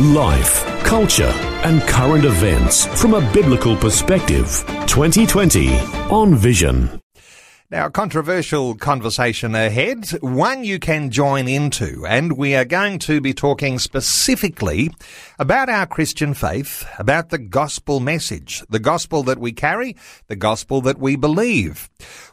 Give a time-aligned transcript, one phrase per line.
[0.00, 1.32] Life, culture,
[1.64, 4.64] and current events from a biblical perspective.
[4.86, 5.76] 2020
[6.10, 7.00] on Vision.
[7.70, 13.20] Now, a controversial conversation ahead, one you can join into, and we are going to
[13.20, 14.90] be talking specifically
[15.38, 19.96] about our Christian faith, about the gospel message, the gospel that we carry,
[20.28, 21.90] the gospel that we believe.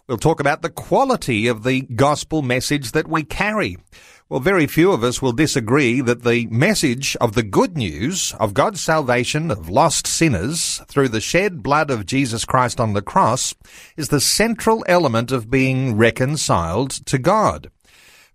[0.07, 3.75] We'll talk about the quality of the gospel message that we carry.
[4.27, 8.55] Well, very few of us will disagree that the message of the good news of
[8.55, 13.53] God's salvation of lost sinners through the shed blood of Jesus Christ on the cross
[13.95, 17.69] is the central element of being reconciled to God.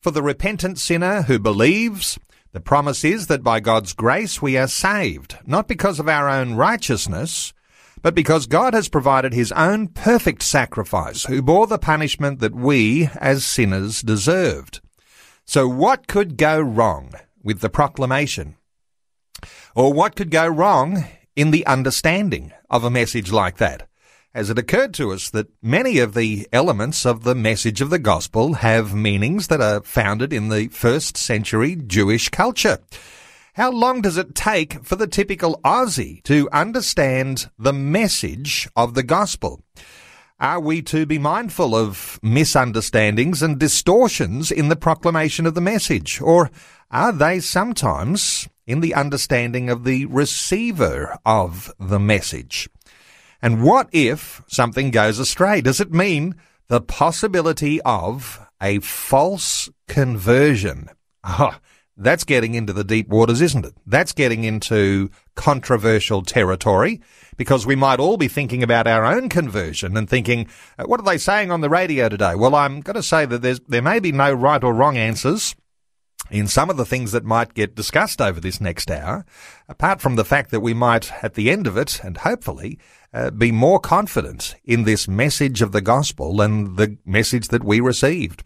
[0.01, 2.21] For the repentant sinner who believes,
[2.53, 6.55] the promise is that by God's grace we are saved, not because of our own
[6.55, 7.53] righteousness,
[8.01, 13.11] but because God has provided his own perfect sacrifice, who bore the punishment that we,
[13.17, 14.81] as sinners, deserved.
[15.51, 17.11] So what could go wrong
[17.43, 18.55] with the proclamation?
[19.75, 23.89] Or what could go wrong in the understanding of a message like that?
[24.33, 27.99] As it occurred to us that many of the elements of the message of the
[27.99, 32.79] gospel have meanings that are founded in the first century Jewish culture.
[33.55, 39.03] How long does it take for the typical Aussie to understand the message of the
[39.03, 39.65] gospel?
[40.41, 46.19] Are we to be mindful of misunderstandings and distortions in the proclamation of the message?
[46.19, 46.51] Or
[46.91, 52.71] are they sometimes in the understanding of the receiver of the message?
[53.43, 55.61] And what if something goes astray?
[55.61, 56.37] Does it mean
[56.69, 60.89] the possibility of a false conversion?
[61.23, 61.59] Oh,
[61.99, 63.75] that's getting into the deep waters, isn't it?
[63.85, 67.03] That's getting into controversial territory
[67.41, 70.47] because we might all be thinking about our own conversion and thinking,
[70.79, 72.35] uh, what are they saying on the radio today?
[72.35, 75.57] Well, I'm going to say that there's, there may be no right or wrong answers
[76.31, 79.25] in some of the things that might get discussed over this next hour,
[79.71, 82.79] apart from the fact that we might, at the end of it, and hopefully,
[83.15, 87.81] uh, be more confident in this message of the gospel and the message that we
[87.81, 88.45] received.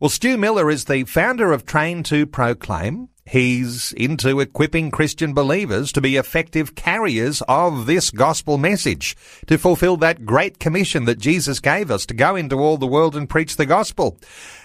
[0.00, 3.08] Well, Stu Miller is the founder of Train to Proclaim.
[3.26, 9.96] He's into equipping Christian believers to be effective carriers of this gospel message, to fulfill
[9.98, 13.56] that great commission that Jesus gave us to go into all the world and preach
[13.56, 14.18] the gospel.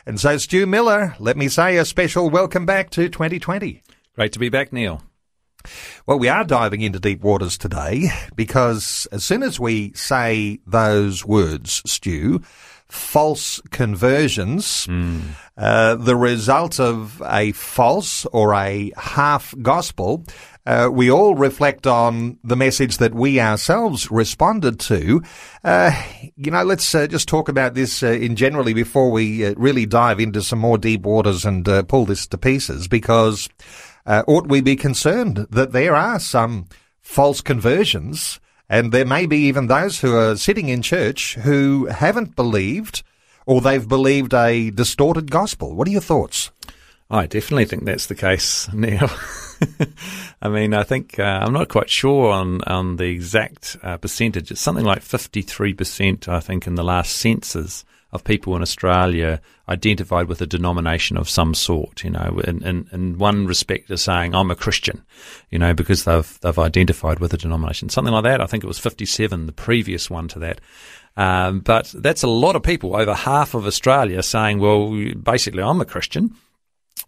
[0.06, 3.82] And so, Stu Miller, let me say a special welcome back to 2020.
[4.16, 5.02] Great to be back, Neil.
[6.06, 11.26] Well, we are diving into deep waters today because as soon as we say those
[11.26, 12.42] words, Stu,
[12.90, 15.22] false conversions, mm.
[15.58, 20.26] uh, the result of a false or a half gospel,
[20.66, 25.22] uh, we all reflect on the message that we ourselves responded to.
[25.64, 25.92] Uh,
[26.36, 29.86] you know, let's uh, just talk about this uh, in generally before we uh, really
[29.86, 33.50] dive into some more deep waters and pull this to pieces, because
[34.06, 36.66] ought we be concerned that there are some
[37.02, 38.40] false conversions
[38.70, 43.04] and there may be even those who are sitting in church who haven't believed
[43.46, 45.76] or they've believed a distorted gospel.
[45.76, 46.52] What are your thoughts?
[47.10, 49.10] I definitely think that's the case, Neil.
[50.42, 54.52] I mean, I think uh, I'm not quite sure on on the exact uh, percentage.
[54.52, 60.28] It's something like 53%, I think, in the last census of people in Australia identified
[60.28, 64.34] with a denomination of some sort, you know, in, in, in one respect is saying,
[64.34, 65.04] I'm a Christian,
[65.52, 67.90] you know, because they've, they've identified with a denomination.
[67.90, 68.42] Something like that.
[68.42, 70.60] I think it was 57, the previous one to that.
[71.18, 75.82] Um, but that's a lot of people, over half of Australia saying, well, basically I'm
[75.82, 76.36] a Christian.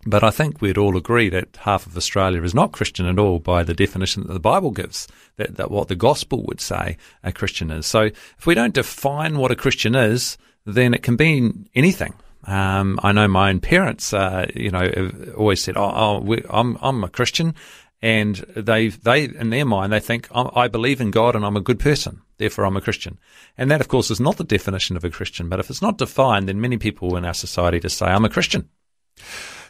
[0.06, 3.40] But I think we'd all agree that half of Australia is not Christian at all
[3.40, 5.08] by the definition that the Bible gives,
[5.38, 7.86] that, that what the gospel would say a Christian is.
[7.86, 12.14] So if we don't define what a Christian is, then it can be anything.
[12.46, 16.78] Um, I know my own parents, uh, you know, always said, "Oh, oh we, I'm
[16.82, 17.54] I'm a Christian,"
[18.02, 21.62] and they they in their mind they think I believe in God and I'm a
[21.62, 23.20] good person, therefore I'm a Christian.
[23.58, 25.50] And that, of course, is not the definition of a Christian.
[25.50, 28.30] But if it's not defined, then many people in our society just say I'm a
[28.30, 28.70] Christian.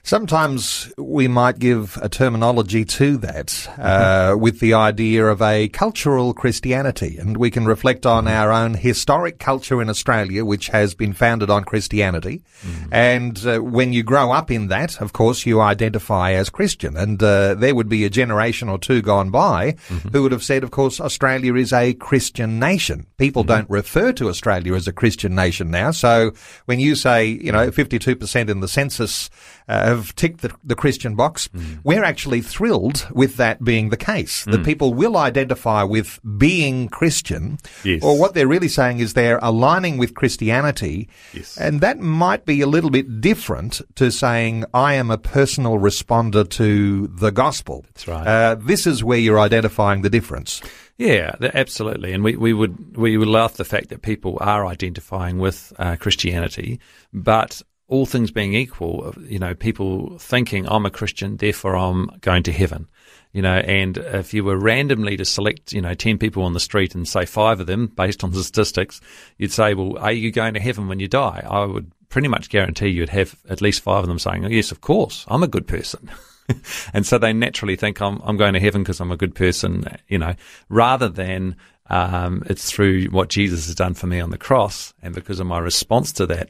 [0.04, 6.34] Sometimes we might give a terminology to that uh, with the idea of a cultural
[6.34, 11.14] Christianity, and we can reflect on our own historic culture in Australia, which has been
[11.14, 12.42] founded on Christianity.
[12.64, 12.88] Mm.
[12.92, 16.98] And uh, when you grow up in that, of course, you identify as Christian.
[16.98, 20.10] And uh, there would be a generation or two gone by mm-hmm.
[20.10, 23.06] who would have said, of course, Australia is a Christian nation.
[23.18, 23.54] People mm-hmm.
[23.54, 25.92] don't refer to Australia as a Christian nation now.
[25.92, 26.32] So
[26.66, 29.30] when you say, you know, 52% in the census
[29.68, 31.50] uh, have ticked the, the Christian box.
[31.50, 31.80] Mm.
[31.84, 34.66] We're actually thrilled with that being the case, that mm.
[34.66, 38.04] people will identify with being Christian, yes.
[38.04, 41.58] or what they're really saying is they're aligning with Christianity, yes.
[41.58, 46.44] and that might be a little bit different to saying, I am a personal responder
[46.62, 47.84] to the gospel.
[47.88, 48.28] That's right.
[48.28, 50.62] Uh, this is where you're identifying the difference.
[50.98, 55.40] Yeah, absolutely, and we, we would we would love the fact that people are identifying
[55.40, 56.80] with uh, Christianity,
[57.12, 62.42] but all things being equal, you know, people thinking I'm a Christian, therefore I'm going
[62.44, 62.88] to heaven.
[63.34, 66.60] You know, and if you were randomly to select, you know, 10 people on the
[66.62, 69.02] street and say five of them based on the statistics,
[69.38, 71.46] you'd say, well, are you going to heaven when you die?
[71.46, 74.80] I would pretty much guarantee you'd have at least five of them saying, yes, of
[74.80, 76.10] course, I'm a good person.
[76.94, 79.84] and so they naturally think I'm, I'm going to heaven because I'm a good person,
[80.08, 80.36] you know,
[80.70, 81.58] rather than
[81.90, 85.48] um, it's through what Jesus has done for me on the cross and because of
[85.48, 86.50] my response to that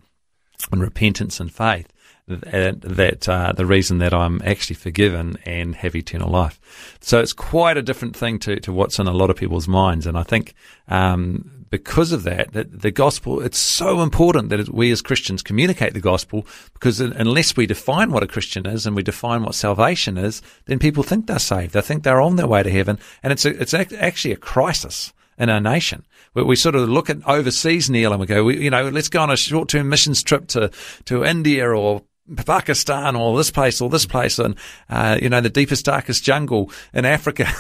[0.72, 1.88] and repentance and faith
[2.28, 6.60] that uh, the reason that I'm actually forgiven and have eternal life.
[7.02, 10.08] So it's quite a different thing to, to what's in a lot of people's minds.
[10.08, 10.54] And I think
[10.88, 15.94] um, because of that, that the gospel, it's so important that we as Christians communicate
[15.94, 20.18] the gospel because unless we define what a Christian is and we define what salvation
[20.18, 21.74] is, then people think they're saved.
[21.74, 23.00] They think they're on their way to heaven.
[23.24, 26.06] And it's, a, it's actually a crisis in our nation.
[26.34, 29.10] We, we sort of look at overseas, Neil, and we go, we, you know, let's
[29.10, 30.72] go on a short-term missions trip to,
[31.06, 32.04] to India or
[32.46, 34.56] Pakistan or this place or this place and,
[34.90, 37.48] uh, you know, the deepest, darkest jungle in Africa.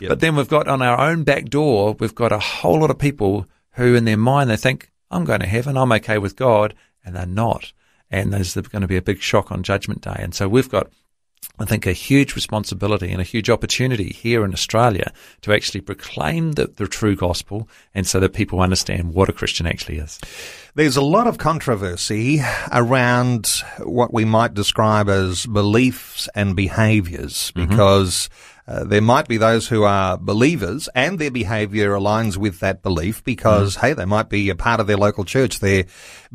[0.00, 0.08] Yep.
[0.08, 2.98] but then we've got on our own back door, we've got a whole lot of
[2.98, 5.76] people who in their mind, they think, I'm going to heaven.
[5.76, 6.74] I'm okay with God.
[7.04, 7.72] And they're not.
[8.10, 10.16] And there's going to be a big shock on judgment day.
[10.18, 10.90] And so we've got
[11.56, 15.12] I think, a huge responsibility and a huge opportunity here in Australia
[15.42, 19.64] to actually proclaim the, the, true gospel and so that people understand what a Christian
[19.64, 20.18] actually is.
[20.74, 22.42] There's a lot of controversy
[22.72, 23.46] around
[23.78, 27.70] what we might describe as beliefs and behaviors mm-hmm.
[27.70, 28.28] because
[28.66, 33.22] uh, there might be those who are believers and their behavior aligns with that belief
[33.22, 33.80] because, mm.
[33.80, 35.60] hey, they might be a part of their local church.
[35.60, 35.84] They're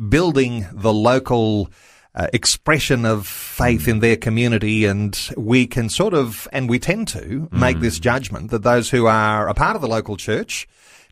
[0.08, 1.68] building the local
[2.14, 7.08] uh, expression of faith in their community, and we can sort of, and we tend
[7.08, 7.80] to make mm.
[7.80, 10.66] this judgment that those who are a part of the local church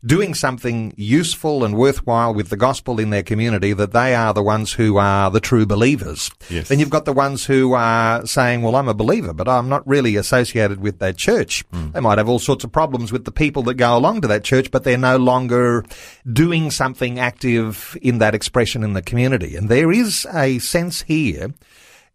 [0.05, 4.43] doing something useful and worthwhile with the gospel in their community, that they are the
[4.43, 6.31] ones who are the true believers.
[6.49, 6.69] Yes.
[6.69, 9.87] Then you've got the ones who are saying, well, I'm a believer, but I'm not
[9.87, 11.69] really associated with that church.
[11.71, 11.93] Mm.
[11.93, 14.43] They might have all sorts of problems with the people that go along to that
[14.43, 15.83] church, but they're no longer
[16.31, 19.55] doing something active in that expression in the community.
[19.55, 21.53] And there is a sense here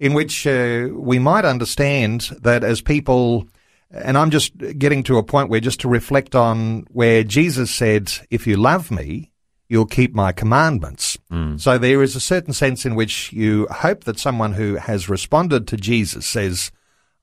[0.00, 3.46] in which uh, we might understand that as people
[3.94, 8.12] and I'm just getting to a point where just to reflect on where Jesus said,
[8.30, 9.32] if you love me,
[9.68, 11.16] you'll keep my commandments.
[11.30, 11.60] Mm.
[11.60, 15.66] So there is a certain sense in which you hope that someone who has responded
[15.68, 16.72] to Jesus says,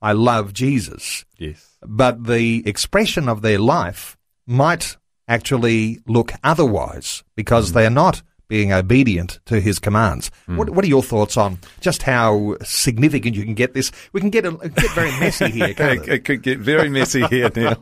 [0.00, 1.24] I love Jesus.
[1.38, 1.76] Yes.
[1.82, 4.16] But the expression of their life
[4.46, 4.96] might
[5.28, 7.74] actually look otherwise because mm.
[7.74, 10.30] they are not being obedient to his commands.
[10.46, 10.58] Mm.
[10.58, 13.90] What, what, are your thoughts on just how significant you can get this?
[14.12, 15.74] We can get a, get very messy here.
[15.78, 16.06] it?
[16.06, 17.78] it could get very messy here now.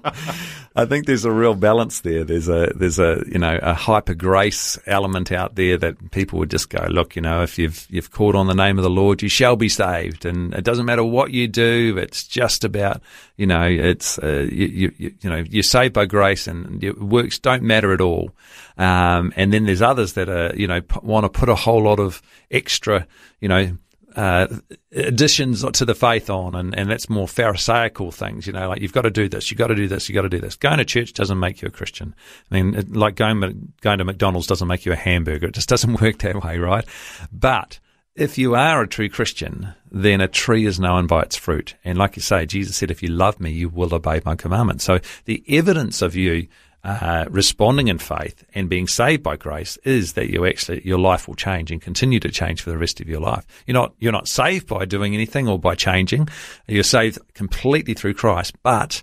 [0.76, 2.22] I think there's a real balance there.
[2.22, 6.50] There's a there's a you know a hyper grace element out there that people would
[6.50, 9.20] just go, look, you know, if you've you've called on the name of the Lord,
[9.20, 11.98] you shall be saved, and it doesn't matter what you do.
[11.98, 13.02] It's just about
[13.36, 17.40] you know it's uh, you, you you know you're saved by grace, and your works
[17.40, 18.30] don't matter at all.
[18.78, 21.82] Um, and then there's others that are you know p- want to put a whole
[21.82, 23.06] lot of extra
[23.40, 23.76] you know
[24.16, 24.48] uh,
[24.92, 28.92] additions to the faith on, and, and that's more Pharisaical things, you know, like you've
[28.92, 30.56] got to do this, you've got to do this, you've got to do this.
[30.56, 32.14] Going to church doesn't make you a Christian.
[32.50, 35.46] I mean, it, like going, going to McDonald's doesn't make you a hamburger.
[35.46, 36.84] It just doesn't work that way, right?
[37.32, 37.78] But
[38.16, 41.76] if you are a true Christian, then a tree is known by its fruit.
[41.84, 44.84] And like you say, Jesus said, if you love me, you will obey my commandments.
[44.84, 46.48] So the evidence of you
[46.82, 51.28] uh, responding in faith and being saved by grace is that you actually your life
[51.28, 53.46] will change and continue to change for the rest of your life.
[53.66, 56.28] You're not you're not saved by doing anything or by changing.
[56.66, 59.02] You're saved completely through Christ, but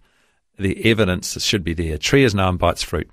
[0.58, 1.96] the evidence should be there.
[1.96, 3.10] A tree is known by its fruit.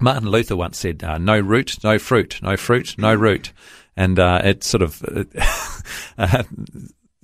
[0.00, 2.40] Martin Luther once said, uh, "No root, no fruit.
[2.42, 3.52] No fruit, no root."
[3.96, 5.02] And uh, it sort of
[6.18, 6.42] uh,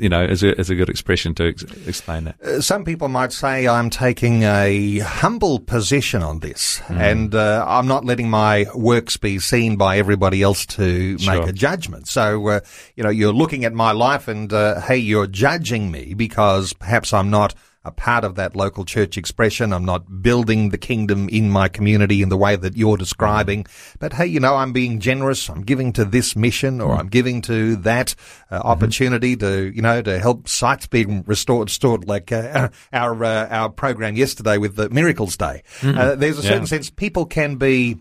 [0.00, 2.40] you know, is a, is a good expression to ex- explain that.
[2.40, 6.98] Uh, some people might say I'm taking a humble position on this, mm.
[6.98, 11.40] and uh, I'm not letting my works be seen by everybody else to sure.
[11.40, 12.08] make a judgment.
[12.08, 12.60] So, uh,
[12.96, 17.12] you know, you're looking at my life, and uh, hey, you're judging me because perhaps
[17.12, 19.72] I'm not a part of that local church expression.
[19.72, 23.64] I'm not building the kingdom in my community in the way that you're describing.
[23.98, 25.48] But hey, you know, I'm being generous.
[25.48, 28.14] I'm giving to this mission or I'm giving to that
[28.50, 28.68] uh, mm-hmm.
[28.68, 33.70] opportunity to, you know, to help sites being restored, restored like uh, our, uh, our
[33.70, 35.62] program yesterday with the Miracles Day.
[35.80, 35.98] Mm-hmm.
[35.98, 36.66] Uh, there's a certain yeah.
[36.66, 37.96] sense people can be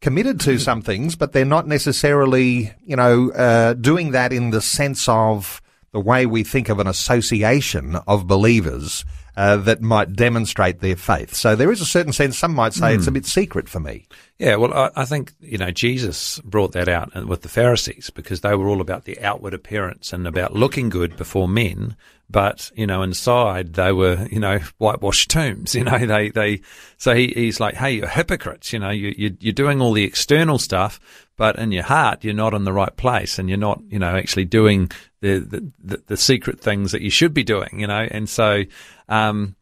[0.00, 4.60] committed to some things, but they're not necessarily, you know, uh, doing that in the
[4.60, 9.04] sense of the way we think of an association of believers
[9.36, 11.34] uh, that might demonstrate their faith.
[11.34, 12.96] So there is a certain sense, some might say mm.
[12.96, 13.14] it's a hmm.
[13.14, 14.06] bit secret for me.
[14.38, 18.40] Yeah, well, I, I, think, you know, Jesus brought that out with the Pharisees because
[18.40, 21.96] they were all about the outward appearance and about looking good before men.
[22.28, 26.60] But, you know, inside they were, you know, whitewashed tombs, you know, they, they,
[26.96, 30.04] so he, he's like, hey, you're hypocrites, you know, you, you, you're doing all the
[30.04, 31.00] external stuff,
[31.40, 34.14] but in your heart, you're not in the right place and you're not, you know,
[34.14, 34.90] actually doing
[35.22, 35.38] the,
[35.82, 38.64] the, the, secret things that you should be doing, you know, and so,
[39.08, 39.56] um,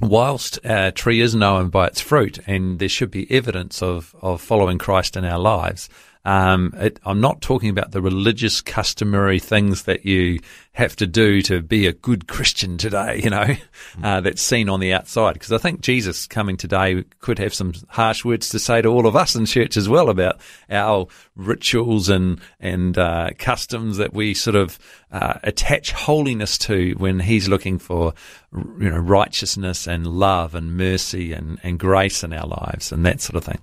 [0.00, 4.40] whilst a tree is known by its fruit, and there should be evidence of, of
[4.40, 5.88] following Christ in our lives,
[6.24, 10.40] um, it, I'm not talking about the religious, customary things that you
[10.72, 13.56] have to do to be a good Christian today, you know,
[14.02, 15.32] uh, that's seen on the outside.
[15.34, 19.06] Because I think Jesus coming today could have some harsh words to say to all
[19.06, 24.32] of us in church as well about our rituals and and uh, customs that we
[24.32, 24.78] sort of
[25.10, 28.14] uh, attach holiness to when He's looking for
[28.52, 33.20] you know righteousness and love and mercy and, and grace in our lives and that
[33.20, 33.58] sort of thing.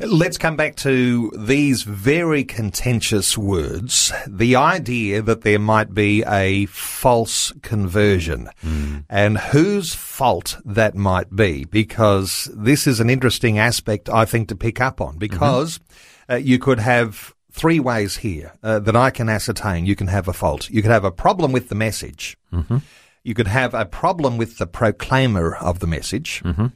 [0.00, 4.12] Let's come back to these very contentious words.
[4.26, 9.04] The idea that there might be a false conversion mm.
[9.08, 14.56] and whose fault that might be, because this is an interesting aspect, I think, to
[14.56, 16.32] pick up on, because mm-hmm.
[16.32, 20.26] uh, you could have three ways here uh, that I can ascertain you can have
[20.26, 20.68] a fault.
[20.70, 22.36] You could have a problem with the message.
[22.52, 22.78] Mm-hmm.
[23.22, 26.42] You could have a problem with the proclaimer of the message.
[26.44, 26.66] Mm-hmm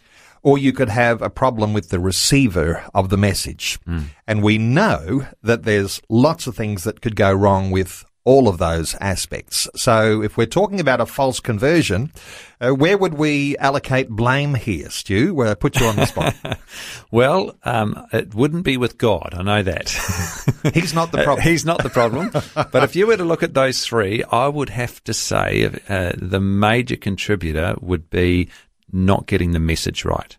[0.43, 3.79] or you could have a problem with the receiver of the message.
[3.87, 4.05] Mm.
[4.27, 8.59] And we know that there's lots of things that could go wrong with all of
[8.59, 9.67] those aspects.
[9.75, 12.13] So if we're talking about a false conversion,
[12.61, 15.41] uh, where would we allocate blame here, Stu?
[15.41, 16.35] Uh, put you on the spot.
[17.11, 19.35] well, um, it wouldn't be with God.
[19.35, 19.89] I know that.
[20.75, 21.39] He's not the problem.
[21.39, 22.31] Uh, he's not the problem.
[22.55, 26.13] but if you were to look at those three, I would have to say uh,
[26.15, 28.51] the major contributor would be
[28.93, 30.37] not getting the message right.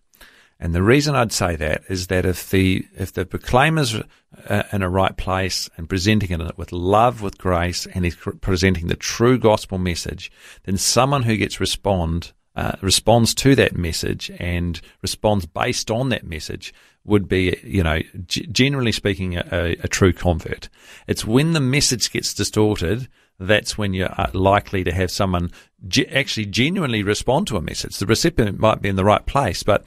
[0.60, 4.82] And the reason I'd say that is that if the if the proclaimer's uh, in
[4.82, 9.38] a right place and presenting it with love, with grace, and is presenting the true
[9.38, 10.30] gospel message,
[10.64, 16.26] then someone who gets respond uh, responds to that message and responds based on that
[16.26, 16.74] message
[17.06, 20.68] would be, you know, g- generally speaking, a, a, true convert.
[21.08, 23.08] It's when the message gets distorted
[23.40, 25.52] that's when you're uh, likely to have someone
[25.88, 27.98] ge- actually genuinely respond to a message.
[27.98, 29.86] The recipient might be in the right place, but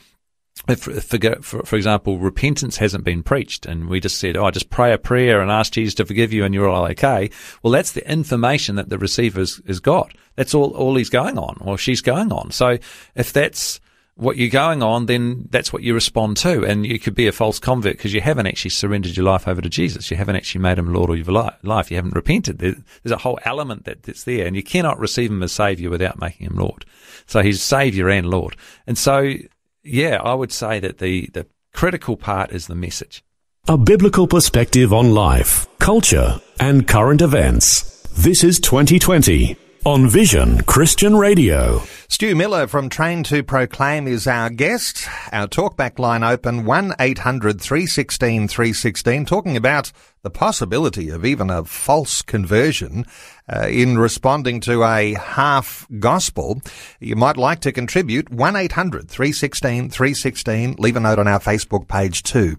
[0.68, 4.70] if, for, for, for, example, repentance hasn't been preached and we just said, oh, just
[4.70, 7.30] pray a prayer and ask Jesus to forgive you and you're all okay.
[7.62, 10.14] Well, that's the information that the receiver has got.
[10.36, 12.52] That's all, all he's going on or she's going on.
[12.52, 12.78] So
[13.14, 13.80] if that's,
[14.22, 16.64] what you're going on, then that's what you respond to.
[16.64, 19.60] And you could be a false convert because you haven't actually surrendered your life over
[19.60, 20.10] to Jesus.
[20.10, 21.90] You haven't actually made him Lord of your life.
[21.90, 22.58] You haven't repented.
[22.58, 22.76] There's
[23.06, 26.56] a whole element that's there and you cannot receive him as Savior without making him
[26.56, 26.84] Lord.
[27.26, 28.56] So he's Savior and Lord.
[28.86, 29.34] And so,
[29.82, 33.24] yeah, I would say that the, the critical part is the message.
[33.68, 38.02] A biblical perspective on life, culture, and current events.
[38.16, 41.82] This is 2020 on Vision Christian Radio.
[42.08, 45.08] Stu Miller from Train to Proclaim is our guest.
[45.32, 49.90] Our talkback line open 1 800 316 316, talking about
[50.22, 53.06] the possibility of even a false conversion
[53.48, 56.60] uh, in responding to a half gospel.
[57.00, 60.76] You might like to contribute 1 800 316 316.
[60.78, 62.56] Leave a note on our Facebook page too.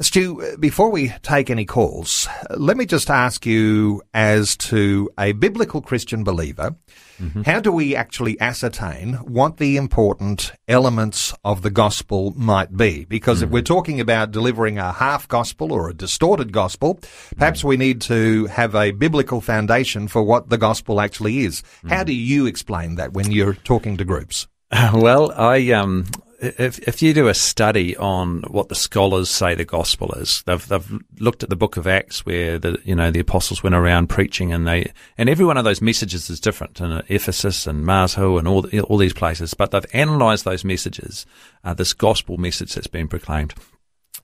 [0.00, 5.80] Stu, before we take any calls, let me just ask you as to a biblical
[5.80, 6.74] Christian believer,
[7.18, 7.42] mm-hmm.
[7.42, 13.04] how do we actually ascertain what the important elements of the gospel might be?
[13.04, 13.46] Because mm-hmm.
[13.46, 16.98] if we're talking about delivering a half gospel or a distorted gospel,
[17.36, 17.68] perhaps mm-hmm.
[17.68, 21.62] we need to have a biblical foundation for what the gospel actually is.
[21.86, 22.04] How mm-hmm.
[22.06, 24.46] do you explain that when you're talking to groups?
[24.92, 26.06] Well, I um,
[26.40, 30.66] if, if you do a study on what the scholars say the gospel is, they've,
[30.68, 34.08] they've looked at the book of Acts where the, you know, the apostles went around
[34.08, 38.14] preaching and they, and every one of those messages is different in Ephesus and Mars
[38.14, 41.26] Hill and all, all these places, but they've analyzed those messages,
[41.64, 43.54] uh, this gospel message that's been proclaimed.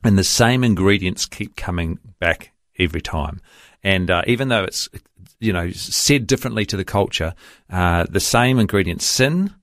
[0.02, 3.40] And the same ingredients keep coming back every time.
[3.82, 4.88] And uh, even though it's,
[5.38, 7.34] you know, said differently to the culture,
[7.70, 9.54] uh, the same ingredients, sin,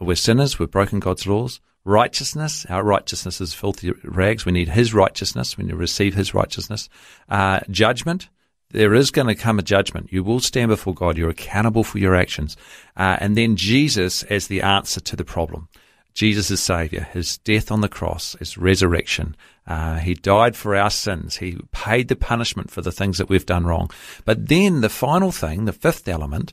[0.00, 1.60] we're sinners, we've broken God's laws.
[1.84, 4.44] Righteousness, our righteousness is filthy rags.
[4.44, 5.56] We need His righteousness.
[5.56, 6.88] We need to receive His righteousness.
[7.28, 8.28] Uh, judgment,
[8.70, 10.12] there is going to come a judgment.
[10.12, 11.16] You will stand before God.
[11.16, 12.56] You're accountable for your actions.
[12.96, 15.68] Uh, and then Jesus as the answer to the problem.
[16.12, 17.08] Jesus is Savior.
[17.12, 19.36] His death on the cross, His resurrection.
[19.66, 21.36] Uh, he died for our sins.
[21.36, 23.90] He paid the punishment for the things that we've done wrong.
[24.24, 26.52] But then the final thing, the fifth element,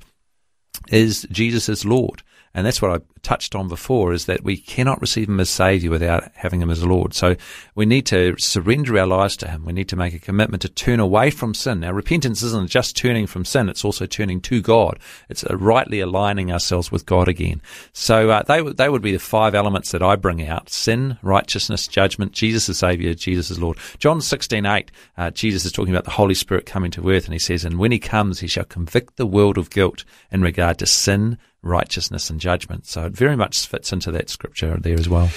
[0.92, 2.24] is Jesus is Lord.
[2.54, 5.90] And that's what I touched on before is that we cannot receive him as Savior
[5.90, 7.14] without having him as Lord.
[7.14, 7.36] So
[7.74, 9.66] we need to surrender our lives to him.
[9.66, 11.80] We need to make a commitment to turn away from sin.
[11.80, 15.00] Now, repentance isn't just turning from sin, it's also turning to God.
[15.30, 17.62] It's rightly aligning ourselves with God again.
[17.94, 21.88] So uh, they, they would be the five elements that I bring out sin, righteousness,
[21.88, 23.78] judgment, Jesus is Savior, Jesus is Lord.
[24.00, 27.34] John 16 8, uh, Jesus is talking about the Holy Spirit coming to earth, and
[27.34, 30.80] he says, And when he comes, he shall convict the world of guilt in regard
[30.80, 32.86] to sin, righteousness and judgment.
[32.86, 35.30] So very much fits into that scripture there as well.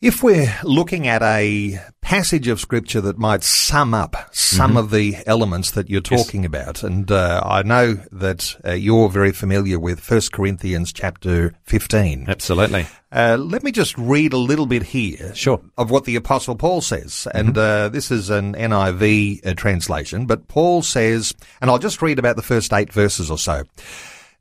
[0.00, 4.76] If we're looking at a passage of scripture that might sum up some mm-hmm.
[4.76, 6.46] of the elements that you're talking yes.
[6.46, 12.26] about, and uh, I know that uh, you're very familiar with 1 Corinthians chapter 15.
[12.28, 12.86] Absolutely.
[13.10, 15.60] Uh, let me just read a little bit here sure.
[15.76, 17.26] of what the Apostle Paul says.
[17.26, 17.36] Mm-hmm.
[17.36, 22.20] And uh, this is an NIV uh, translation, but Paul says, and I'll just read
[22.20, 23.64] about the first eight verses or so.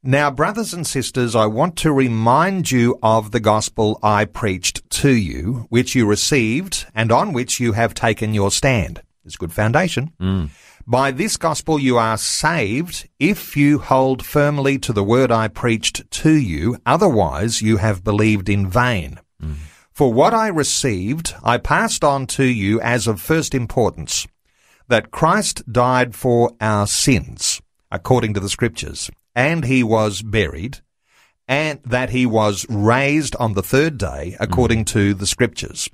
[0.07, 5.09] Now, brothers and sisters, I want to remind you of the gospel I preached to
[5.09, 9.01] you, which you received and on which you have taken your stand.
[9.25, 10.13] It's a good foundation.
[10.21, 10.51] Mm.
[10.87, 16.09] By this gospel you are saved if you hold firmly to the word I preached
[16.09, 16.77] to you.
[16.85, 19.19] Otherwise you have believed in vain.
[19.43, 19.55] Mm.
[19.91, 24.25] For what I received, I passed on to you as of first importance,
[24.87, 27.61] that Christ died for our sins,
[27.91, 30.79] according to the scriptures and he was buried,
[31.47, 34.87] and that he was raised on the third day according mm.
[34.87, 35.87] to the scriptures,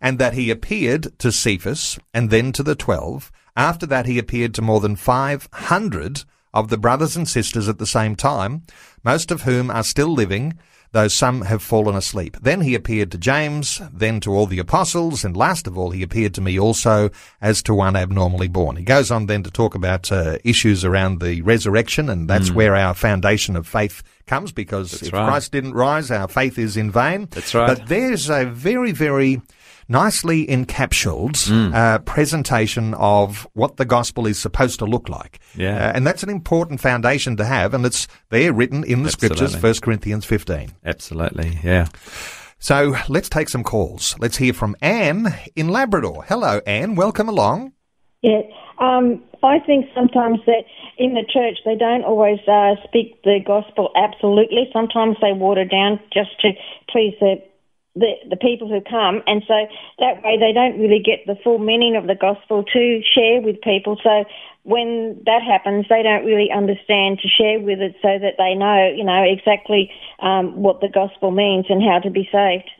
[0.00, 3.30] and that he appeared to Cephas and then to the twelve.
[3.54, 6.24] After that, he appeared to more than 500
[6.54, 8.62] of the brothers and sisters at the same time,
[9.04, 10.58] most of whom are still living,
[10.92, 12.36] though some have fallen asleep.
[12.40, 16.02] Then he appeared to James, then to all the apostles, and last of all he
[16.02, 18.76] appeared to me also as to one abnormally born.
[18.76, 22.54] He goes on then to talk about uh, issues around the resurrection, and that's mm.
[22.54, 25.28] where our foundation of faith comes, because that's if right.
[25.28, 27.28] Christ didn't rise, our faith is in vain.
[27.30, 27.78] That's right.
[27.78, 29.40] But there's a very, very
[29.88, 31.74] nicely encapsulated mm.
[31.74, 35.38] uh, presentation of what the gospel is supposed to look like.
[35.54, 35.76] Yeah.
[35.76, 39.36] Uh, and that's an important foundation to have, and it's there written in the Absolutely.
[39.36, 40.72] scriptures, 1 Corinthians 15.
[40.84, 41.86] Absolutely, yeah.
[42.58, 44.16] So let's take some calls.
[44.18, 46.24] Let's hear from Anne in Labrador.
[46.26, 46.94] Hello, Anne.
[46.94, 47.72] Welcome along.
[48.22, 48.42] Yeah.
[48.78, 50.64] Um, I think sometimes that
[50.98, 54.68] in the church they don't always uh, speak the gospel absolutely.
[54.72, 56.52] Sometimes they water down just to
[56.90, 57.36] please the
[57.96, 59.66] the, the people who come, and so
[59.98, 63.60] that way they don't really get the full meaning of the gospel to share with
[63.62, 63.96] people.
[64.02, 64.24] So
[64.62, 68.92] when that happens, they don't really understand to share with it, so that they know,
[68.94, 72.70] you know, exactly um, what the gospel means and how to be saved.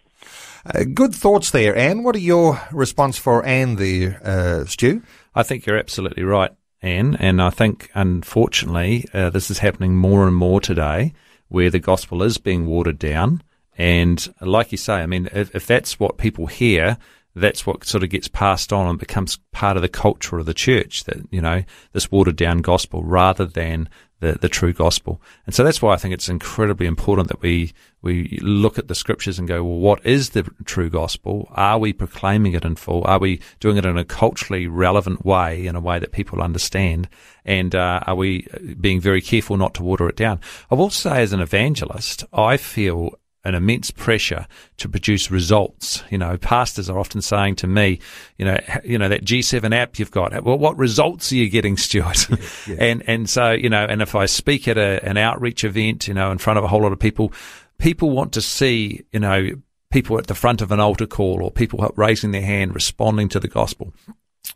[0.67, 2.03] Uh, good thoughts there, Anne.
[2.03, 5.03] What are your response for Anne there, uh, Stu?
[5.35, 6.51] I think you're absolutely right,
[6.83, 11.15] Anne, and I think unfortunately uh, this is happening more and more today,
[11.49, 13.43] where the gospel is being watered down
[13.77, 16.99] and like you say, I mean, if, if that's what people hear,
[17.35, 20.55] that's what sort of gets passed on and becomes part of the culture of the
[20.55, 21.63] church that, you know,
[21.93, 25.21] this watered down gospel rather than the, the true gospel.
[25.45, 28.95] And so that's why I think it's incredibly important that we, we look at the
[28.95, 31.47] scriptures and go, well, what is the true gospel?
[31.53, 33.05] Are we proclaiming it in full?
[33.05, 37.07] Are we doing it in a culturally relevant way, in a way that people understand?
[37.45, 38.49] And uh, are we
[38.81, 40.41] being very careful not to water it down?
[40.71, 44.47] I will say, as an evangelist, I feel an immense pressure
[44.79, 46.03] to produce results.
[46.11, 48.01] You know, pastors are often saying to me,
[48.39, 50.45] you know, you know that G7 app you've got.
[50.45, 52.29] Well, what results are you getting, Stuart?
[52.67, 52.77] yeah.
[52.79, 56.15] And and so you know, and if I speak at a, an outreach event, you
[56.15, 57.33] know, in front of a whole lot of people,
[57.79, 59.51] people want to see, you know,
[59.91, 63.41] people at the front of an altar call or people raising their hand responding to
[63.41, 63.93] the gospel.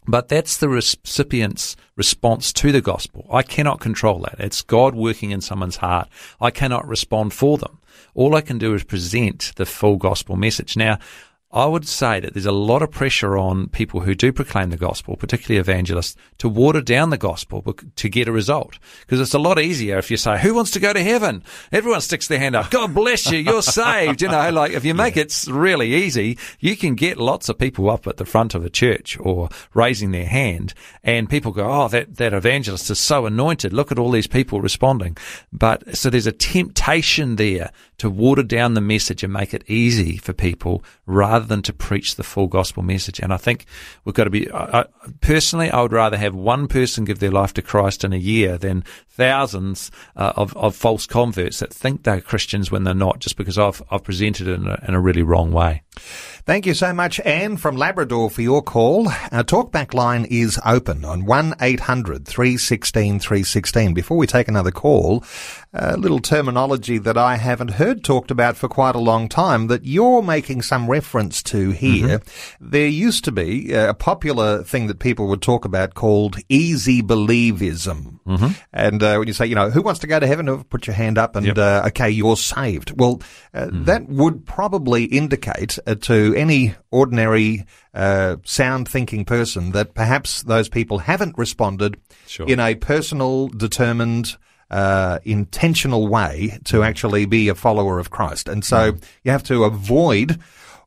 [0.06, 3.26] But that's the recipient's response to the gospel.
[3.30, 4.36] I cannot control that.
[4.38, 6.08] It's God working in someone's heart.
[6.40, 7.78] I cannot respond for them.
[8.14, 10.76] All I can do is present the full gospel message.
[10.76, 10.98] Now,
[11.52, 14.76] I would say that there's a lot of pressure on people who do proclaim the
[14.76, 17.62] gospel, particularly evangelists, to water down the gospel
[17.96, 18.78] to get a result.
[19.00, 21.42] Because it's a lot easier if you say, who wants to go to heaven?
[21.72, 22.70] Everyone sticks their hand up.
[22.70, 23.38] God bless you.
[23.38, 24.22] You're saved.
[24.22, 25.22] You know, like if you make yeah.
[25.22, 28.70] it really easy, you can get lots of people up at the front of a
[28.70, 33.72] church or raising their hand and people go, Oh, that, that evangelist is so anointed.
[33.72, 35.16] Look at all these people responding.
[35.52, 40.16] But so there's a temptation there to water down the message and make it easy
[40.16, 43.20] for people rather than to preach the full gospel message.
[43.20, 43.66] And I think
[44.04, 44.86] we've got to be, I,
[45.20, 48.56] personally, I would rather have one person give their life to Christ in a year
[48.56, 53.36] than thousands uh, of, of false converts that think they're Christians when they're not just
[53.36, 55.82] because I've, I've presented it in a, in a really wrong way.
[56.46, 59.08] Thank you so much, Anne from Labrador, for your call.
[59.30, 63.94] Our talkback line is open on 1 800 316 316.
[63.94, 65.22] Before we take another call,
[65.72, 69.84] a little terminology that I haven't heard talked about for quite a long time that
[69.84, 72.18] you're making some reference to here.
[72.18, 72.70] Mm-hmm.
[72.70, 78.18] There used to be a popular thing that people would talk about called easy believism.
[78.26, 78.48] Mm-hmm.
[78.72, 80.64] And uh, when you say, you know, who wants to go to heaven?
[80.64, 81.58] Put your hand up and, yep.
[81.58, 82.98] uh, okay, you're saved.
[82.98, 83.22] Well,
[83.54, 83.84] uh, mm-hmm.
[83.84, 90.68] that would probably indicate uh, to any ordinary uh, sound thinking person that perhaps those
[90.68, 92.46] people haven't responded sure.
[92.46, 94.36] in a personal, determined,
[94.70, 96.86] uh, intentional way to mm.
[96.86, 98.48] actually be a follower of Christ.
[98.48, 99.02] And so mm.
[99.24, 100.38] you have to avoid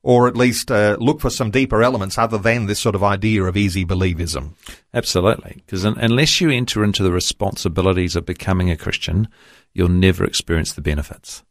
[0.03, 3.43] or at least uh, look for some deeper elements other than this sort of idea
[3.43, 4.51] of easy believism.
[4.93, 5.63] Absolutely.
[5.65, 9.29] Because un- unless you enter into the responsibilities of becoming a Christian,
[9.73, 11.43] you'll never experience the benefits.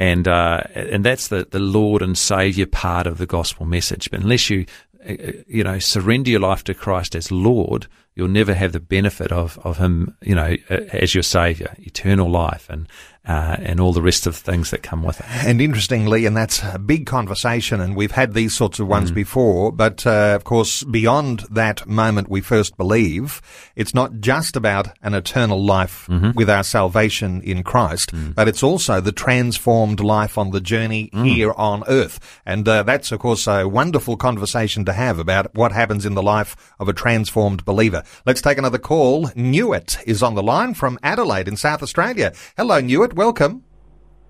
[0.00, 4.10] And, uh, and that's the, the Lord and Savior part of the gospel message.
[4.10, 4.64] But unless you,
[5.06, 8.80] uh, uh, you know, surrender your life to Christ as Lord, you'll never have the
[8.80, 12.68] benefit of, of Him, you know, as your Savior, eternal life.
[12.70, 12.88] And,
[13.30, 15.26] uh, and all the rest of the things that come with it.
[15.46, 19.14] And interestingly, and that's a big conversation, and we've had these sorts of ones mm.
[19.14, 23.40] before, but uh, of course, beyond that moment we first believe,
[23.76, 26.32] it's not just about an eternal life mm-hmm.
[26.34, 28.34] with our salvation in Christ, mm.
[28.34, 31.24] but it's also the transformed life on the journey mm.
[31.24, 32.18] here on earth.
[32.44, 36.22] And uh, that's, of course, a wonderful conversation to have about what happens in the
[36.22, 38.02] life of a transformed believer.
[38.26, 39.26] Let's take another call.
[39.36, 42.32] Newitt is on the line from Adelaide in South Australia.
[42.56, 43.62] Hello, Newitt welcome.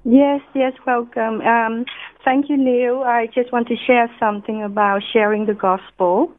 [0.03, 1.41] Yes, yes, welcome.
[1.43, 1.85] Um,
[2.25, 3.05] thank you, Neil.
[3.07, 6.33] I just want to share something about sharing the gospel.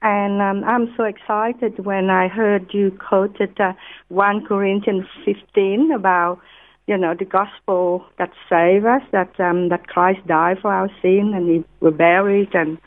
[0.00, 3.74] And um, I'm so excited when I heard you quoted uh,
[4.08, 6.40] 1 Corinthians 15 about,
[6.86, 11.32] you know, the gospel that saves us, that um, that Christ died for our sin
[11.34, 12.78] and he was buried, and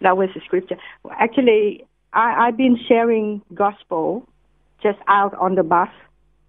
[0.00, 0.78] that was the scripture.
[1.10, 4.26] Actually, I, I've been sharing gospel
[4.82, 5.90] just out on the bus,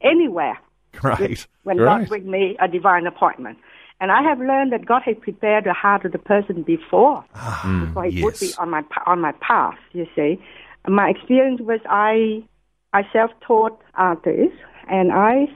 [0.01, 0.57] anywhere.
[1.03, 1.45] Right.
[1.63, 2.01] When right.
[2.01, 3.57] God bring me a divine appointment.
[3.99, 7.85] And I have learned that God had prepared the heart of the person before, ah,
[7.85, 8.23] before He yes.
[8.23, 9.77] put me on my on my path.
[9.93, 10.41] You see,
[10.87, 12.43] my experience was I
[12.93, 14.55] I self-taught artist,
[14.89, 15.47] and I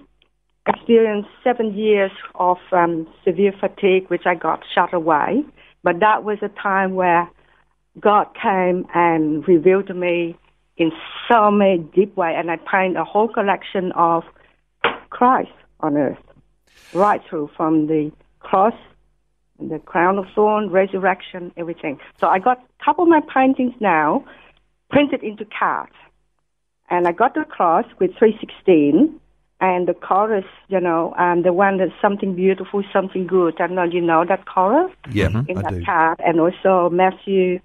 [0.67, 5.43] experienced seven years of um, severe fatigue, which I got shut away.
[5.83, 7.29] But that was a time where
[7.99, 10.37] God came and revealed to me
[10.77, 10.91] in
[11.29, 14.23] so many deep way, and I paint a whole collection of
[15.17, 15.49] Christ
[15.79, 16.23] on earth,
[16.93, 18.75] right through from the cross,
[19.59, 21.97] the crown of thorn, resurrection, everything.
[22.19, 24.23] So I got a couple of my paintings now
[24.91, 25.95] printed into cards.
[26.91, 29.19] And I got the cross with 316
[29.59, 33.59] and the chorus, you know, and the one that's something beautiful, something good.
[33.59, 35.83] I know you know that chorus yeah, in I that do.
[35.83, 36.21] card.
[36.23, 37.59] And also Matthew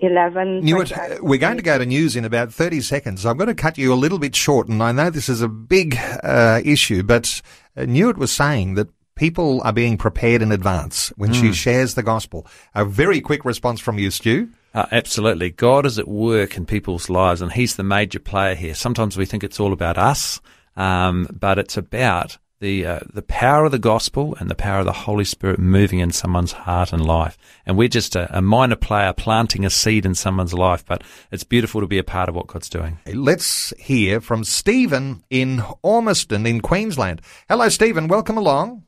[0.00, 0.62] 11.
[0.62, 3.24] Newitt, we're going to go to news in about 30 seconds.
[3.26, 5.48] I'm going to cut you a little bit short, and I know this is a
[5.48, 7.42] big uh, issue, but
[7.76, 11.34] uh, Newitt was saying that people are being prepared in advance when mm.
[11.34, 11.52] she hmm.
[11.52, 12.46] shares the gospel.
[12.74, 14.48] A very quick response from you, Stu.
[14.72, 15.50] Uh, absolutely.
[15.50, 18.74] God is at work in people's lives, and He's the major player here.
[18.74, 20.40] Sometimes we think it's all about us,
[20.76, 24.84] um, but it's about the uh, the power of the gospel and the power of
[24.84, 27.38] the Holy Spirit moving in someone's heart and life.
[27.64, 31.42] And we're just a, a, minor player planting a seed in someone's life, but it's
[31.42, 32.98] beautiful to be a part of what God's doing.
[33.06, 37.22] Let's hear from Stephen in Ormiston in Queensland.
[37.48, 38.08] Hello, Stephen.
[38.08, 38.84] Welcome along.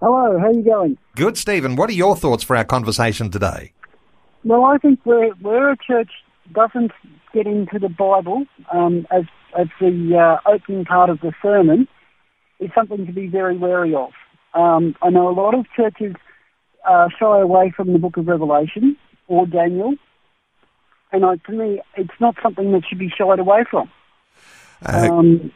[0.00, 0.38] Hello.
[0.38, 0.98] How are you going?
[1.16, 1.76] Good, Stephen.
[1.76, 3.72] What are your thoughts for our conversation today?
[4.44, 6.10] Well, I think where where a church
[6.52, 6.92] doesn't
[7.32, 9.24] get into the Bible um, as
[9.58, 11.88] as the uh, opening part of the sermon
[12.60, 14.10] is something to be very wary of.
[14.54, 16.14] Um, I know a lot of churches
[16.88, 18.96] uh, shy away from the book of Revelation
[19.28, 19.94] or Daniel,
[21.12, 23.90] and I, to me, it's not something that should be shied away from.
[24.84, 25.52] Uh, Um,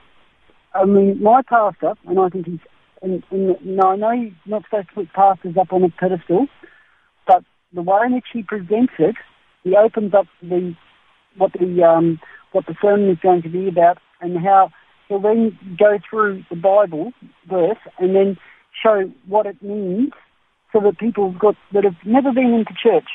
[0.74, 2.58] I mean, my pastor, and I think he's,
[3.00, 6.48] and, and, no, I know you're not supposed to put pastors up on a pedestal,
[7.26, 9.14] but the way in which he presents it,
[9.62, 10.74] he opens up the
[11.36, 12.20] what the um,
[12.52, 14.70] what the sermon is going to be about, and how
[15.14, 17.12] he'll then go through the Bible
[17.48, 18.36] verse and then
[18.82, 20.12] show what it means,
[20.72, 23.08] so that people have got that have never been into church.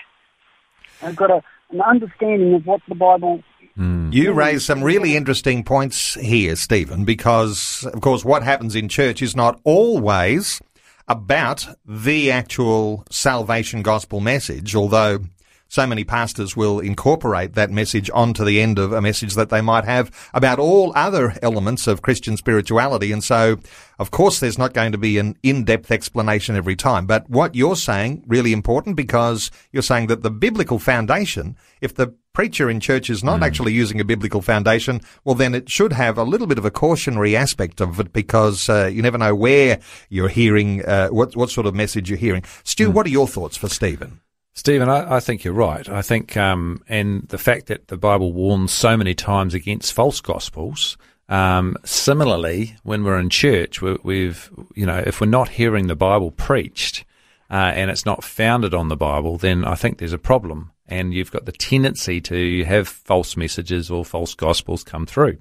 [1.02, 3.44] Have got a, an understanding of what the Bible
[3.76, 4.12] hmm.
[4.12, 9.22] You raise some really interesting points here, Stephen, because, of course, what happens in church
[9.22, 10.62] is not always
[11.08, 15.20] about the actual salvation gospel message, although
[15.70, 19.62] so many pastors will incorporate that message onto the end of a message that they
[19.62, 23.12] might have about all other elements of Christian spirituality.
[23.12, 23.58] And so,
[24.00, 27.06] of course, there's not going to be an in-depth explanation every time.
[27.06, 32.16] But what you're saying, really important because you're saying that the biblical foundation, if the
[32.34, 36.18] preacher in church is not actually using a biblical foundation, well, then it should have
[36.18, 39.80] a little bit of a cautionary aspect of it because uh, you never know where
[40.10, 42.44] you're hearing, uh, what, what sort of message you're hearing.
[42.64, 44.22] Stu, what are your thoughts for Stephen?
[44.60, 45.88] Stephen, I, I think you're right.
[45.88, 50.20] I think, um, and the fact that the Bible warns so many times against false
[50.20, 50.98] gospels.
[51.30, 55.96] Um, similarly, when we're in church, we, we've, you know, if we're not hearing the
[55.96, 57.06] Bible preached,
[57.50, 60.74] uh, and it's not founded on the Bible, then I think there's a problem.
[60.90, 65.38] And you've got the tendency to have false messages or false gospels come through.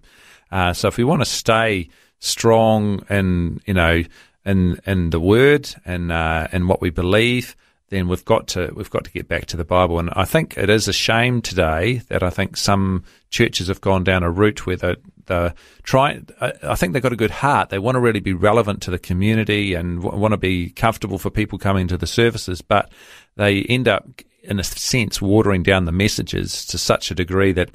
[0.53, 1.89] Uh, so if we want to stay
[2.21, 4.05] strong in, you know,
[4.47, 7.57] in, in the word and, uh, what we believe,
[7.91, 9.99] then we've got to we've got to get back to the Bible.
[9.99, 14.05] And I think it is a shame today that I think some churches have gone
[14.05, 14.97] down a route where they
[15.27, 16.21] they try.
[16.41, 17.71] I I think they've got a good heart.
[17.71, 21.31] They want to really be relevant to the community and want to be comfortable for
[21.31, 22.91] people coming to the services, but
[23.37, 24.07] they end up,
[24.43, 27.71] in a sense, watering down the messages to such a degree that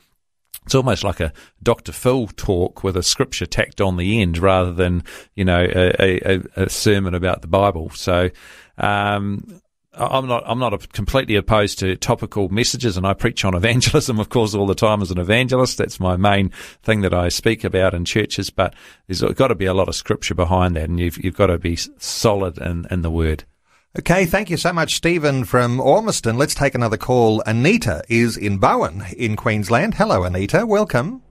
[0.65, 1.91] it's almost like a Dr.
[1.91, 5.04] Phil talk with a scripture tacked on the end rather than,
[5.36, 7.89] you know, a, a, a sermon about the Bible.
[7.89, 8.30] So,
[8.78, 9.62] um,
[9.95, 10.43] I'm not.
[10.45, 14.65] I'm not completely opposed to topical messages, and I preach on evangelism, of course, all
[14.65, 15.77] the time as an evangelist.
[15.77, 16.49] That's my main
[16.82, 18.49] thing that I speak about in churches.
[18.49, 18.73] But
[19.08, 21.60] there's got to be a lot of scripture behind that, and you've you've got to
[21.60, 23.43] be solid in, in the word.
[23.99, 26.36] Okay, thank you so much, Stephen from Ormiston.
[26.36, 27.43] Let's take another call.
[27.45, 29.93] Anita is in Bowen in Queensland.
[29.93, 30.65] Hello, Anita.
[30.65, 31.21] Welcome.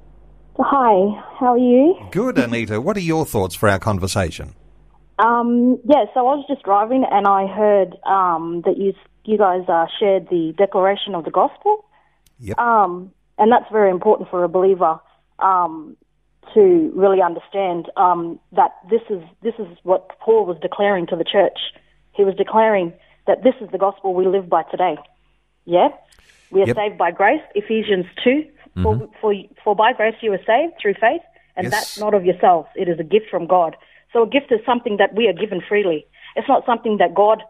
[0.58, 1.96] Hi, how are you?
[2.12, 2.80] Good, Anita.
[2.80, 4.54] What are your thoughts for our conversation?
[5.18, 8.94] Um, yeah, so I was just driving and I heard um, that you
[9.24, 11.84] you guys uh, shared the declaration of the gospel.
[12.40, 12.58] Yep.
[12.58, 14.98] Um, and that's very important for a believer
[15.38, 15.96] um,
[16.54, 21.24] to really understand um, that this is this is what Paul was declaring to the
[21.24, 21.58] church.
[22.12, 22.92] He was declaring
[23.26, 24.96] that this is the gospel we live by today.
[25.64, 25.88] Yeah,
[26.50, 26.76] we are Yep.
[26.76, 27.40] saved by grace.
[27.54, 28.44] Ephesians 2
[28.82, 31.22] For, for for by grace you are saved through faith,
[31.56, 31.70] and Yes.
[31.70, 32.68] that's not of yourselves.
[32.74, 33.76] It is a gift from God.
[34.12, 36.06] So a gift is something that we are given freely.
[36.36, 37.42] It's not something that God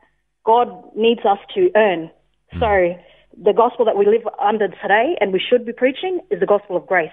[0.44, 2.10] God needs us to earn.
[2.58, 2.94] So
[3.40, 6.76] the gospel that we live under today and we should be preaching is the gospel
[6.76, 7.10] of grace.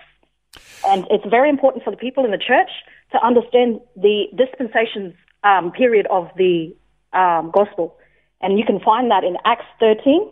[0.86, 2.70] And it's very important for the people in the church
[3.12, 6.76] to understand the dispensations um, period of the
[7.14, 7.96] um, gospel.
[8.42, 10.32] And you can find that in Acts 13,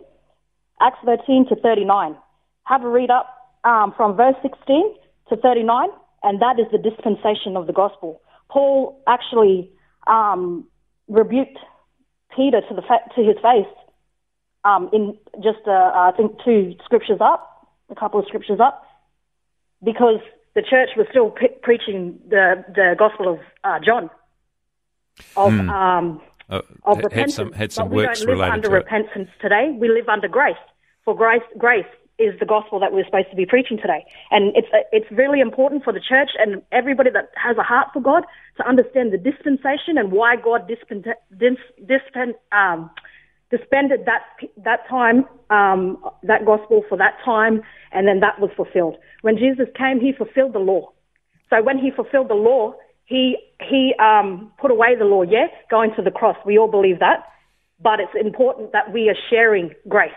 [0.80, 2.16] Acts 13 to 39.
[2.64, 4.94] Have a read up um, from verse 16
[5.30, 5.88] to 39,
[6.22, 8.20] and that is the dispensation of the gospel.
[8.50, 9.70] Paul actually
[10.06, 10.64] um,
[11.08, 11.58] rebuked
[12.34, 13.72] Peter to the fa- to his face
[14.64, 18.84] um, in just uh, I think two scriptures up, a couple of scriptures up,
[19.84, 20.20] because
[20.54, 24.10] the church was still pre- preaching the the gospel of uh, John
[25.36, 27.34] of um, Uh, of had repentance.
[27.34, 28.78] some had some but we don't live under to it.
[28.84, 29.64] repentance today.
[29.78, 30.62] We live under grace.
[31.04, 34.68] For grace, grace is the gospel that we're supposed to be preaching today, and it's
[34.92, 38.24] it's really important for the church and everybody that has a heart for God
[38.56, 41.04] to understand the dispensation and why God dispen,
[41.36, 42.90] dis, dispen, um,
[43.50, 44.22] dispended that
[44.64, 48.96] that time, um, that gospel for that time, and then that was fulfilled.
[49.22, 50.92] When Jesus came, He fulfilled the law.
[51.50, 55.22] So when He fulfilled the law, He He um, put away the law.
[55.22, 56.36] Yeah, going to the cross.
[56.44, 57.30] We all believe that,
[57.80, 60.10] but it's important that we are sharing grace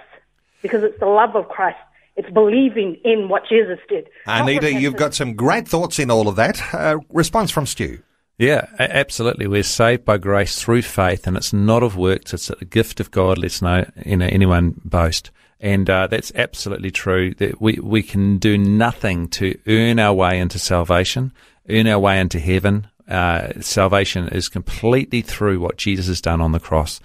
[0.61, 1.77] because it's the love of Christ.
[2.15, 4.09] It's believing in what Jesus did.
[4.25, 6.61] Anita, you've got some great thoughts in all of that.
[6.73, 8.01] Uh, response from Stu.
[8.37, 9.45] Yeah, absolutely.
[9.45, 12.33] We're saved by grace through faith, and it's not of works.
[12.33, 13.37] It's a gift of God.
[13.37, 15.29] Let's no you know, anyone boast.
[15.59, 17.35] And uh, that's absolutely true.
[17.35, 21.33] That we, we can do nothing to earn our way into salvation,
[21.69, 22.87] earn our way into heaven.
[23.07, 26.99] Uh, salvation is completely through what Jesus has done on the cross.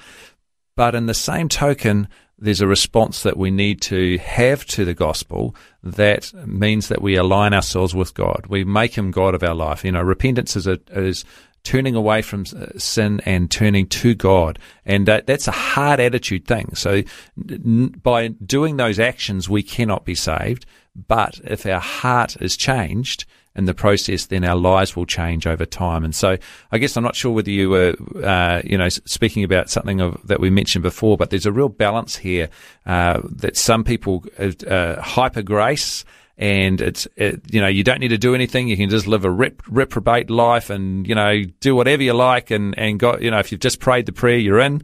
[0.74, 2.08] But in the same token,
[2.38, 7.16] there's a response that we need to have to the gospel that means that we
[7.16, 8.46] align ourselves with God.
[8.48, 9.84] We make Him God of our life.
[9.84, 11.24] You know, repentance is a, is
[11.62, 14.58] turning away from uh, sin and turning to God.
[14.84, 16.74] And uh, that's a hard attitude thing.
[16.74, 17.02] So
[17.50, 20.66] n- by doing those actions, we cannot be saved.
[20.94, 23.24] But if our heart is changed,
[23.56, 26.04] in the process, then our lives will change over time.
[26.04, 26.36] And so,
[26.70, 30.24] I guess I'm not sure whether you were, uh, you know, speaking about something of,
[30.26, 32.50] that we mentioned before, but there's a real balance here
[32.84, 36.04] uh, that some people uh, uh hyper grace
[36.38, 38.68] and it's it, you know you don't need to do anything.
[38.68, 42.50] You can just live a rep, reprobate life and you know do whatever you like
[42.50, 44.82] and and got you know if you've just prayed the prayer you're in.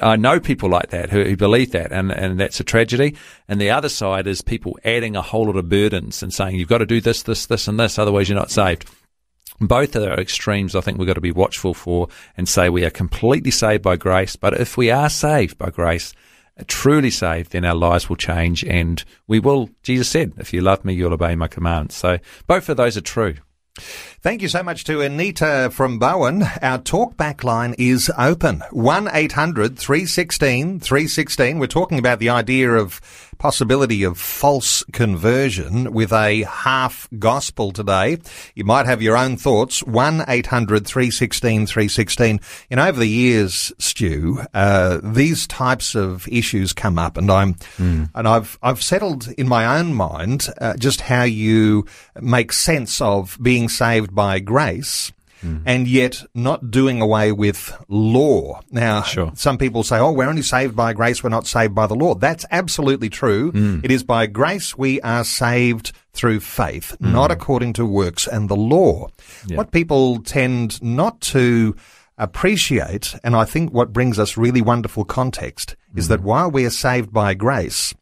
[0.00, 3.16] I know people like that who, who believe that and and that's a tragedy.
[3.48, 6.68] And the other side is people adding a whole lot of burdens and saying you've
[6.68, 8.88] got to do this this this and this otherwise you're not saved.
[9.60, 12.90] Both are extremes I think we've got to be watchful for and say we are
[12.90, 14.36] completely saved by grace.
[14.36, 16.14] But if we are saved by grace,
[16.66, 20.84] truly saved, then our lives will change and we will, Jesus said, if you love
[20.84, 21.94] me, you'll obey my commands.
[21.94, 23.36] So both of those are true.
[23.76, 26.44] Thank you so much to Anita from Bowen.
[26.62, 28.62] Our talkback line is open.
[28.70, 31.58] 1 800 316 316.
[31.58, 33.00] We're talking about the idea of
[33.34, 38.18] possibility of false conversion with a half gospel today.
[38.54, 39.82] You might have your own thoughts.
[39.82, 42.40] 1 800 316 316.
[42.70, 47.54] You know, over the years, Stu, uh, these types of issues come up and I'm,
[47.54, 48.10] mm.
[48.14, 51.86] and I've, I've settled in my own mind, uh, just how you
[52.20, 55.12] make sense of being saved by grace
[55.44, 55.62] mm.
[55.66, 58.60] and yet not doing away with law.
[58.70, 59.32] Now, sure.
[59.34, 62.14] some people say, oh, we're only saved by grace, we're not saved by the law.
[62.14, 63.52] That's absolutely true.
[63.52, 63.84] Mm.
[63.84, 67.12] It is by grace we are saved through faith, mm.
[67.12, 69.08] not according to works and the law.
[69.46, 69.58] Yeah.
[69.58, 71.76] What people tend not to
[72.16, 76.24] appreciate, and I think what brings us really wonderful context, is that mm.
[76.24, 77.94] while we are saved by grace,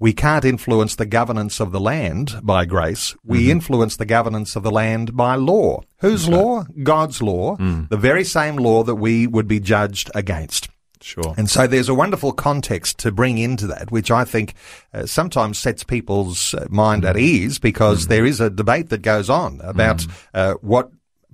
[0.00, 3.14] we can't influence the governance of the land by grace.
[3.22, 3.50] We mm-hmm.
[3.50, 5.82] influence the governance of the land by law.
[5.98, 6.64] Whose law?
[6.82, 7.56] God's law.
[7.58, 7.90] Mm.
[7.90, 10.70] The very same law that we would be judged against.
[11.02, 11.34] Sure.
[11.36, 14.54] And so there's a wonderful context to bring into that, which I think
[14.92, 17.10] uh, sometimes sets people's uh, mind mm.
[17.10, 18.08] at ease because mm.
[18.08, 20.12] there is a debate that goes on about mm.
[20.34, 20.90] uh, what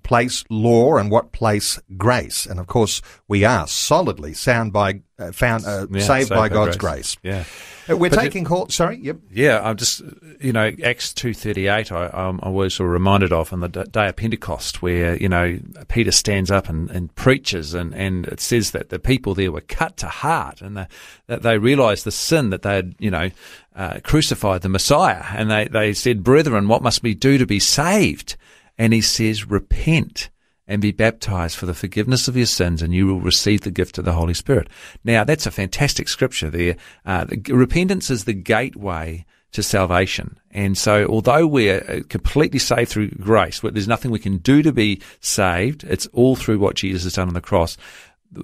[0.07, 2.47] place law and what place grace.
[2.47, 6.37] And of course, we are solidly sound by, uh, found, uh, yeah, saved, saved, by,
[6.37, 7.17] by God's grace.
[7.17, 7.49] grace.
[7.89, 7.93] Yeah.
[7.93, 8.73] Uh, we're but taking calls.
[8.75, 8.99] Sorry.
[8.99, 9.17] Yep.
[9.33, 9.61] Yeah.
[9.63, 10.03] I'm just,
[10.41, 11.91] you know, Acts two thirty eight.
[11.91, 15.59] I, I was sort of reminded of on the day of Pentecost, where you know
[15.89, 19.61] Peter stands up and, and preaches, and, and it says that the people there were
[19.61, 20.89] cut to heart, and the,
[21.27, 23.31] that they realised the sin that they had, you know,
[23.75, 27.61] uh, crucified the Messiah, and they they said, "Brethren, what must we do to be
[27.61, 28.37] saved?"
[28.79, 30.31] And he says, repent
[30.69, 33.99] and be baptized for the forgiveness of your sins, and you will receive the gift
[33.99, 34.69] of the Holy Spirit.
[35.05, 36.77] Now, that's a fantastic scripture there.
[37.05, 40.39] Uh, the, repentance is the gateway to salvation.
[40.51, 44.73] And so, although we're uh, completely saved through grace, there's nothing we can do to
[44.73, 45.85] be saved.
[45.85, 47.77] It's all through what Jesus has done on the cross.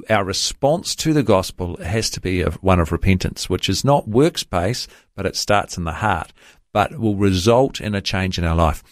[0.08, 4.44] Our response to the gospel has to be one of repentance, which is not works
[4.44, 6.32] based, but it starts in the heart,
[6.72, 8.84] but will result in a change in our life.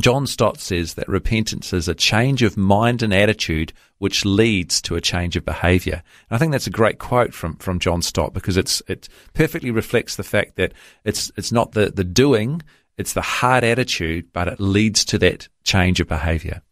[0.00, 4.96] John Stott says that repentance is a change of mind and attitude which leads to
[4.96, 6.02] a change of behavior.
[6.28, 9.70] And I think that's a great quote from, from John Stott because it's, it perfectly
[9.70, 10.72] reflects the fact that
[11.04, 12.62] it's, it's not the, the doing,
[12.96, 16.62] it's the hard attitude, but it leads to that change of behavior.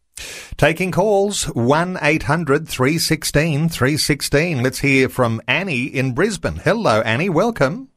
[0.57, 4.63] Taking calls, 1 800 316 316.
[4.63, 6.57] Let's hear from Annie in Brisbane.
[6.57, 7.29] Hello, Annie.
[7.29, 7.89] Welcome.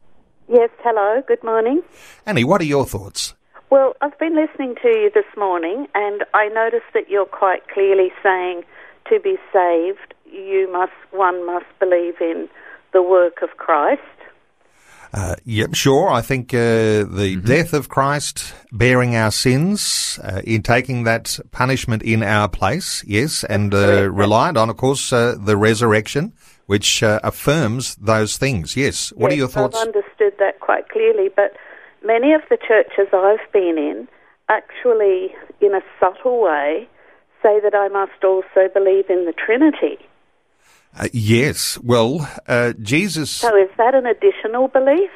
[0.47, 1.23] Yes, hello.
[1.27, 1.81] Good morning.
[2.25, 3.33] Annie, what are your thoughts?
[3.71, 8.11] Well, I've been listening to you this morning, and I noticed that you're quite clearly
[8.21, 8.63] saying
[9.09, 12.49] to be saved, you must one must believe in
[12.91, 14.01] the work of Christ.
[15.13, 16.09] Uh, yep, sure.
[16.09, 17.45] I think uh, the mm-hmm.
[17.45, 23.45] death of Christ, bearing our sins, uh, in taking that punishment in our place, yes,
[23.45, 26.33] and uh, reliant on, of course, uh, the resurrection,
[26.65, 28.75] which uh, affirms those things.
[28.75, 29.13] Yes.
[29.15, 29.77] What yes, are your thoughts?
[29.77, 31.55] I've understood that quite clearly, but
[32.03, 34.07] many of the churches I've been in
[34.49, 36.87] actually, in a subtle way,
[37.41, 39.97] say that I must also believe in the Trinity.
[40.97, 41.79] Uh, yes.
[41.79, 43.31] Well, uh, Jesus.
[43.31, 45.09] So is that an additional belief?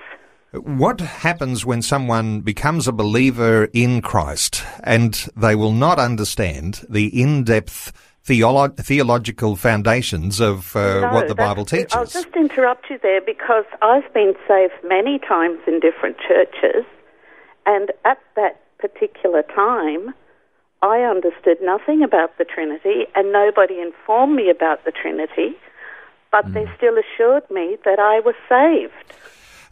[0.54, 7.08] What happens when someone becomes a believer in Christ and they will not understand the
[7.08, 7.92] in depth
[8.26, 11.94] theolo- theological foundations of uh, no, what the Bible teaches.
[11.94, 16.86] I'll just interrupt you there because I've been saved many times in different churches,
[17.66, 20.14] and at that particular time,
[20.82, 25.56] I understood nothing about the Trinity, and nobody informed me about the Trinity.
[26.32, 29.14] but they still assured me that I was saved.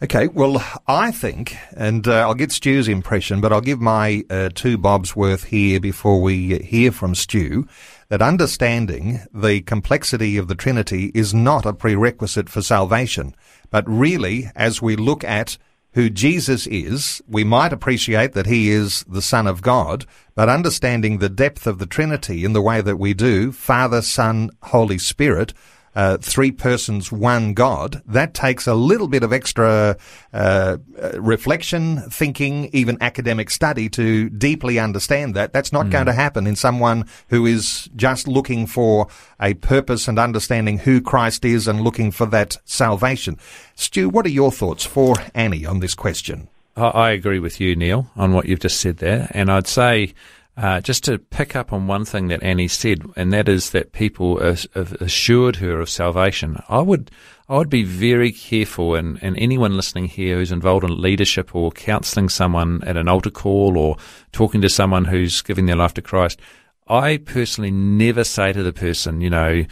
[0.02, 4.48] Okay, well, I think, and uh, I'll get Stu's impression, but I'll give my uh,
[4.54, 7.66] two bobs worth here before we hear from Stu,
[8.14, 13.34] that understanding the complexity of the Trinity is not a prerequisite for salvation,
[13.70, 15.58] but really, as we look at
[15.94, 20.06] who Jesus is, we might appreciate that he is the Son of God,
[20.36, 24.48] but understanding the depth of the Trinity in the way that we do, Father, Son,
[24.62, 25.52] Holy Spirit,
[25.94, 29.96] uh, three persons, one God, that takes a little bit of extra
[30.32, 30.76] uh,
[31.14, 35.52] reflection, thinking, even academic study to deeply understand that.
[35.52, 35.92] That's not mm.
[35.92, 39.08] going to happen in someone who is just looking for
[39.40, 43.38] a purpose and understanding who Christ is and looking for that salvation.
[43.74, 46.48] Stu, what are your thoughts for Annie on this question?
[46.76, 49.30] I agree with you, Neil, on what you've just said there.
[49.30, 50.12] And I'd say
[50.56, 53.92] uh, just to pick up on one thing that Annie said, and that is that
[53.92, 56.62] people assured her of salvation.
[56.68, 57.10] I would,
[57.48, 61.72] I would be very careful, and, and anyone listening here who's involved in leadership or
[61.72, 63.96] counselling someone at an altar call or
[64.30, 66.40] talking to someone who's giving their life to Christ,
[66.86, 69.64] I personally never say to the person, you know,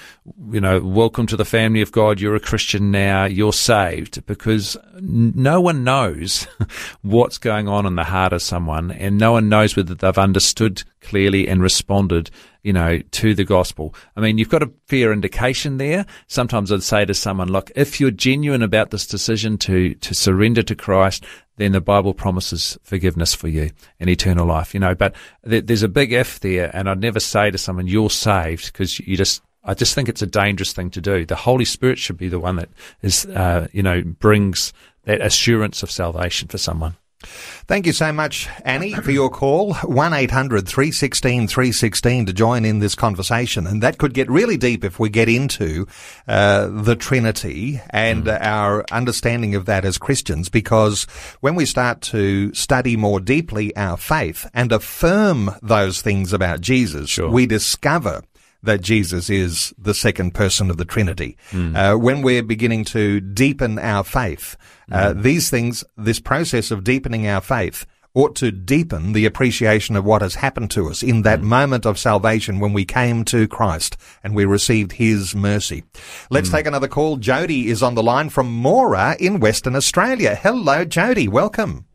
[0.51, 2.21] you know, welcome to the family of God.
[2.21, 3.27] You're a Christian now.
[3.27, 6.47] You're saved because no one knows
[7.03, 10.85] what's going on in the heart of someone and no one knows whether they've understood
[11.03, 12.31] clearly and responded,
[12.63, 13.95] you know, to the gospel.
[14.17, 16.07] I mean, you've got a fair indication there.
[16.29, 20.63] Sometimes I'd say to someone, look, if you're genuine about this decision to, to surrender
[20.63, 21.27] to Christ,
[21.63, 24.95] then the Bible promises forgiveness for you and eternal life, you know.
[24.95, 25.15] But
[25.49, 28.99] th- there's a big if there, and I'd never say to someone, you're saved, because
[29.01, 31.25] you just, I just think it's a dangerous thing to do.
[31.25, 32.69] The Holy Spirit should be the one that
[33.01, 34.73] is, uh, you know, brings
[35.05, 36.97] that assurance of salvation for someone.
[37.23, 39.75] Thank you so much, Annie, for your call.
[39.75, 43.67] 1-800 316 316 to join in this conversation.
[43.67, 45.87] And that could get really deep if we get into
[46.27, 48.41] uh, the Trinity and mm.
[48.41, 51.05] our understanding of that as Christians, because
[51.41, 57.11] when we start to study more deeply our faith and affirm those things about Jesus,
[57.11, 57.31] sure.
[57.31, 58.23] we discover
[58.63, 61.37] that Jesus is the second person of the Trinity.
[61.51, 61.77] Mm.
[61.77, 64.57] Uh, when we're beginning to deepen our faith,
[64.91, 65.23] uh, mm.
[65.23, 70.21] these things, this process of deepening our faith, ought to deepen the appreciation of what
[70.21, 71.45] has happened to us in that mm.
[71.45, 75.85] moment of salvation when we came to Christ and we received His mercy.
[76.31, 76.53] Let's mm.
[76.53, 77.17] take another call.
[77.17, 80.35] Jody is on the line from Moora in Western Australia.
[80.35, 81.27] Hello, Jody.
[81.27, 81.87] Welcome.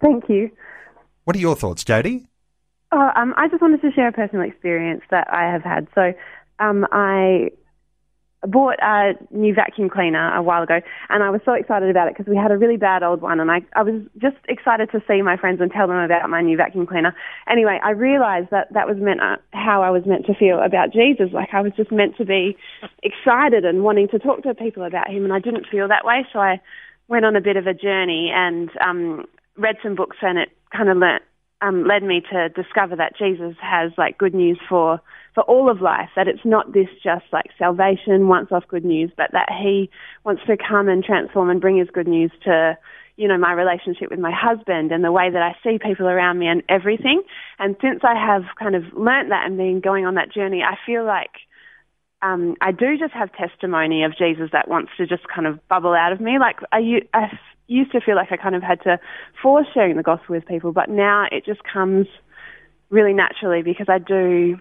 [0.00, 0.50] Thank you.
[1.24, 2.26] What are your thoughts, Jody?
[2.92, 5.88] Oh, um, I just wanted to share a personal experience that I have had.
[5.94, 6.12] So,
[6.58, 7.50] um, I
[8.46, 12.14] bought a new vacuum cleaner a while ago, and I was so excited about it
[12.16, 15.02] because we had a really bad old one, and I, I was just excited to
[15.08, 17.14] see my friends and tell them about my new vacuum cleaner.
[17.48, 20.92] Anyway, I realized that that was meant uh, how I was meant to feel about
[20.92, 21.32] Jesus.
[21.32, 22.56] Like I was just meant to be
[23.02, 26.26] excited and wanting to talk to people about him, and I didn't feel that way,
[26.32, 26.60] so I
[27.08, 29.24] went on a bit of a journey and um,
[29.56, 31.22] read some books, and it kind of learnt
[31.62, 35.00] um, led me to discover that Jesus has like good news for
[35.34, 36.10] for all of life.
[36.16, 39.88] That it's not this just like salvation, once off good news, but that He
[40.24, 42.76] wants to come and transform and bring His good news to
[43.16, 46.38] you know my relationship with my husband and the way that I see people around
[46.38, 47.22] me and everything.
[47.58, 50.76] And since I have kind of learnt that and been going on that journey, I
[50.84, 51.30] feel like
[52.22, 55.92] um, I do just have testimony of Jesus that wants to just kind of bubble
[55.92, 56.38] out of me.
[56.38, 58.98] Like I, I used to feel like I kind of had to
[59.42, 62.06] force sharing the gospel with people, but now it just comes
[62.90, 64.58] really naturally because I do.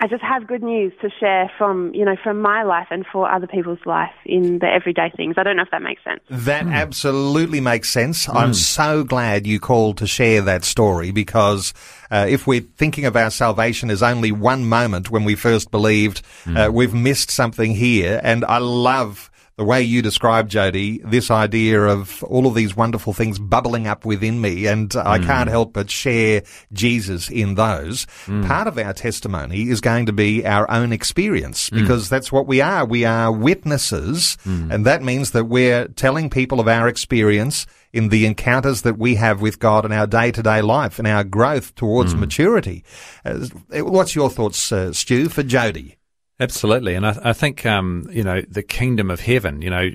[0.00, 3.28] I just have good news to share from you know from my life and for
[3.28, 5.34] other people's life in the everyday things.
[5.36, 6.20] I don't know if that makes sense.
[6.30, 6.72] That mm.
[6.72, 8.26] absolutely makes sense.
[8.26, 8.36] Mm.
[8.36, 11.74] I'm so glad you called to share that story because
[12.12, 16.22] uh, if we're thinking of our salvation as only one moment when we first believed,
[16.44, 16.68] mm.
[16.68, 18.20] uh, we've missed something here.
[18.22, 19.27] And I love
[19.58, 24.04] the way you describe, Jody, this idea of all of these wonderful things bubbling up
[24.04, 25.04] within me, and mm.
[25.04, 28.06] I can't help but share Jesus in those.
[28.26, 28.46] Mm.
[28.46, 31.80] Part of our testimony is going to be our own experience mm.
[31.80, 32.10] because mm.
[32.10, 32.84] that's what we are.
[32.84, 34.72] We are witnesses, mm.
[34.72, 39.16] and that means that we're telling people of our experience in the encounters that we
[39.16, 42.84] have with God in our day to day life and our growth towards maturity.
[43.24, 45.97] Uh, what's your thoughts, uh, Stu, for Jody?
[46.40, 49.60] Absolutely, and I, I think um, you know the kingdom of heaven.
[49.60, 49.90] You know,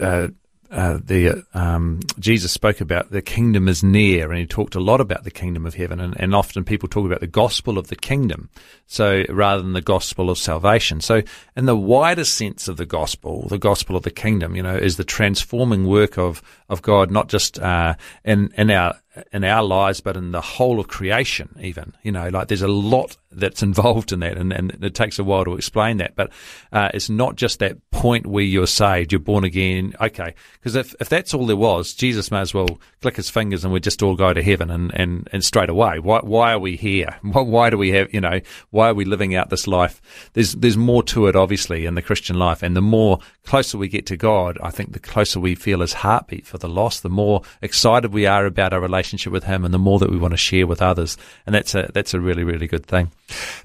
[0.00, 0.28] uh,
[0.70, 5.02] uh, the um, Jesus spoke about the kingdom is near, and he talked a lot
[5.02, 7.96] about the kingdom of heaven, and, and, often people talk about the gospel of the
[7.96, 8.48] kingdom,
[8.86, 11.02] so rather than the gospel of salvation.
[11.02, 11.20] So,
[11.54, 14.96] in the wider sense of the gospel, the gospel of the kingdom, you know, is
[14.96, 17.94] the transforming work of of God, not just uh,
[18.24, 18.94] in in our
[19.32, 21.92] in our lives, but in the whole of creation, even.
[22.02, 25.24] You know, like there's a lot that's involved in that, and, and it takes a
[25.24, 26.16] while to explain that.
[26.16, 26.32] But
[26.72, 29.94] uh, it's not just that point where you're saved, you're born again.
[30.00, 33.64] Okay, because if, if that's all there was, Jesus may as well click his fingers
[33.64, 35.98] and we'd just all go to heaven and, and, and straight away.
[35.98, 37.18] Why, why are we here?
[37.22, 40.00] Why, why do we have, you know, why are we living out this life?
[40.34, 42.62] There's, there's more to it, obviously, in the Christian life.
[42.62, 45.94] And the more closer we get to God, I think the closer we feel his
[45.94, 49.74] heartbeat for the loss, the more excited we are about our relationship with him and
[49.74, 51.18] the more that we want to share with others.
[51.44, 53.12] And that's a, that's a really, really good thing.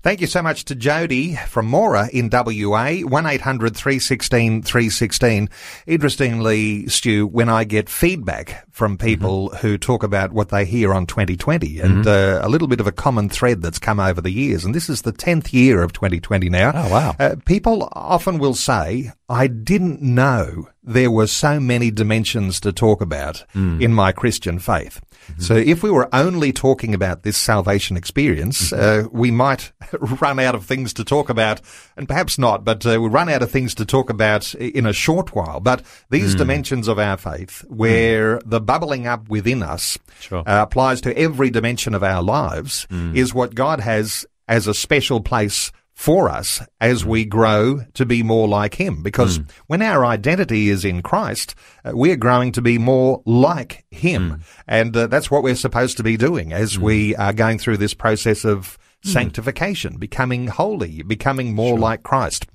[0.01, 5.49] Thank you so much to Jody from Moora in WA, 1800 316 316.
[5.85, 9.57] Interestingly, Stu, when I get feedback from people mm-hmm.
[9.57, 12.07] who talk about what they hear on 2020 and mm-hmm.
[12.07, 14.89] uh, a little bit of a common thread that's come over the years, and this
[14.89, 16.71] is the 10th year of 2020 now.
[16.73, 17.15] Oh, wow.
[17.19, 23.01] Uh, people often will say, I didn't know there were so many dimensions to talk
[23.01, 23.81] about mm.
[23.81, 25.01] in my Christian faith.
[25.31, 25.41] Mm-hmm.
[25.41, 29.07] So if we were only talking about this salvation experience, mm-hmm.
[29.07, 29.56] uh, we might
[30.21, 31.61] run out of things to talk about,
[31.95, 34.93] and perhaps not, but uh, we run out of things to talk about in a
[34.93, 35.59] short while.
[35.59, 36.39] But these mm.
[36.39, 38.43] dimensions of our faith, where mm.
[38.45, 40.39] the bubbling up within us sure.
[40.39, 43.15] uh, applies to every dimension of our lives, mm.
[43.15, 48.21] is what God has as a special place for us as we grow to be
[48.21, 49.01] more like Him.
[49.01, 49.49] Because mm.
[49.65, 54.29] when our identity is in Christ, uh, we're growing to be more like Him.
[54.29, 54.41] Mm.
[54.67, 56.81] And uh, that's what we're supposed to be doing as mm.
[56.83, 58.86] we are going through this process of hmm.
[59.07, 61.79] Sanctification, becoming holy, becoming more sure.
[61.79, 62.45] like Christ.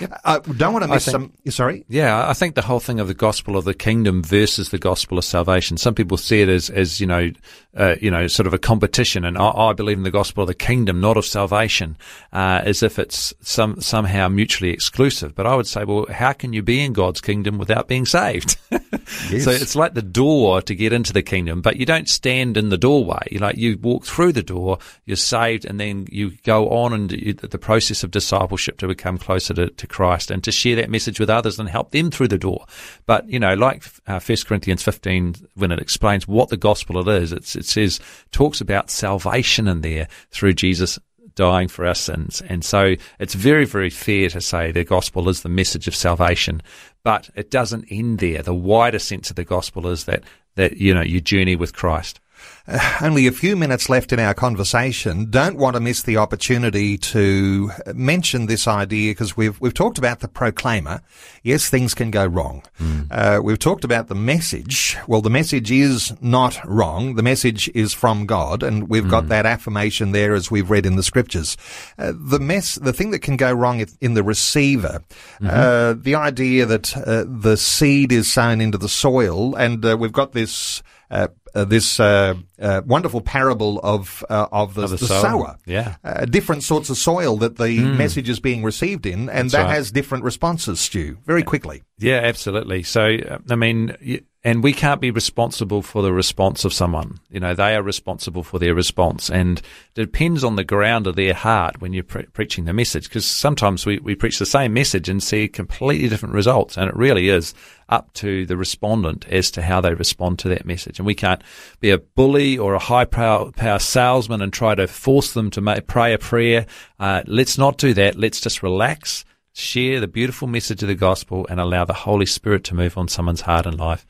[0.00, 0.20] Yep.
[0.24, 1.32] Uh, don't want to miss think, some.
[1.52, 1.84] Sorry.
[1.88, 5.18] Yeah, I think the whole thing of the gospel of the kingdom versus the gospel
[5.18, 5.76] of salvation.
[5.76, 7.30] Some people see it as, as you know,
[7.76, 10.48] uh, you know, sort of a competition, and I, I, believe in the gospel of
[10.48, 11.96] the kingdom, not of salvation,
[12.32, 15.34] uh, as if it's some somehow mutually exclusive.
[15.34, 18.56] But I would say, well, how can you be in God's kingdom without being saved?
[18.70, 19.44] yes.
[19.44, 22.68] So it's like the door to get into the kingdom, but you don't stand in
[22.68, 23.26] the doorway.
[23.30, 27.12] You like you walk through the door, you're saved, and then you go on and
[27.12, 30.90] you, the process of discipleship to become closer to, to Christ and to share that
[30.90, 32.66] message with others and help them through the door.
[33.06, 37.22] But, you know, like uh, 1 Corinthians 15, when it explains what the gospel it
[37.22, 40.98] is, it says, talks about salvation in there through Jesus
[41.34, 42.42] dying for our sins.
[42.48, 46.62] And so it's very, very fair to say the gospel is the message of salvation,
[47.02, 48.42] but it doesn't end there.
[48.42, 50.24] The wider sense of the gospel is that,
[50.56, 52.20] that, you know, you journey with Christ.
[52.66, 55.30] Uh, only a few minutes left in our conversation.
[55.30, 60.20] Don't want to miss the opportunity to mention this idea because we've we've talked about
[60.20, 61.02] the proclaimer.
[61.42, 62.62] Yes, things can go wrong.
[62.78, 63.06] Mm.
[63.10, 64.96] Uh, we've talked about the message.
[65.08, 67.16] Well, the message is not wrong.
[67.16, 69.10] The message is from God, and we've mm.
[69.10, 69.30] got hmm.
[69.30, 71.56] that affirmation there as we've read in the scriptures.
[71.98, 75.02] Uh, the mess, the thing that can go wrong in the receiver,
[75.40, 75.48] mm-hmm.
[75.52, 80.12] Uh, the idea that uh, the seed is sown into the soil, and uh, we've
[80.12, 80.82] got this
[81.12, 85.58] uh, uh, this uh, uh, wonderful parable of uh, of the, of the, the sower.
[85.66, 87.96] Yeah, uh, different sorts of soil that the mm.
[87.96, 89.74] message is being received in, and That's that right.
[89.74, 90.80] has different responses.
[90.80, 91.82] Stu, very quickly.
[91.98, 92.82] Yeah, absolutely.
[92.82, 97.20] So, I mean, and we can't be responsible for the response of someone.
[97.30, 101.14] You know, they are responsible for their response, and it depends on the ground of
[101.14, 103.08] their heart when you're pre- preaching the message.
[103.08, 106.96] Because sometimes we, we preach the same message and see completely different results, and it
[106.96, 107.54] really is
[107.92, 110.98] up to the respondent as to how they respond to that message.
[110.98, 111.42] And we can't
[111.78, 116.14] be a bully or a high power, salesman and try to force them to pray
[116.14, 116.66] a prayer.
[116.98, 118.16] Uh, let's not do that.
[118.16, 119.24] Let's just relax
[119.54, 123.08] share the beautiful message of the gospel and allow the Holy Spirit to move on
[123.08, 124.06] someone's heart and life.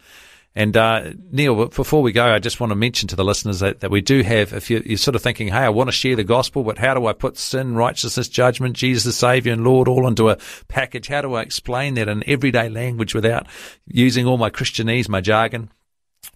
[0.54, 3.80] And uh, Neil, before we go, I just want to mention to the listeners that,
[3.80, 6.14] that we do have, if you're, you're, sort of thinking, hey, I want to share
[6.14, 9.88] the gospel, but how do I put sin, righteousness, judgment, Jesus, the Savior and Lord
[9.88, 10.36] all into a
[10.68, 11.08] package?
[11.08, 13.46] How do I explain that in everyday language without
[13.86, 15.70] using all my Christianese, my jargon?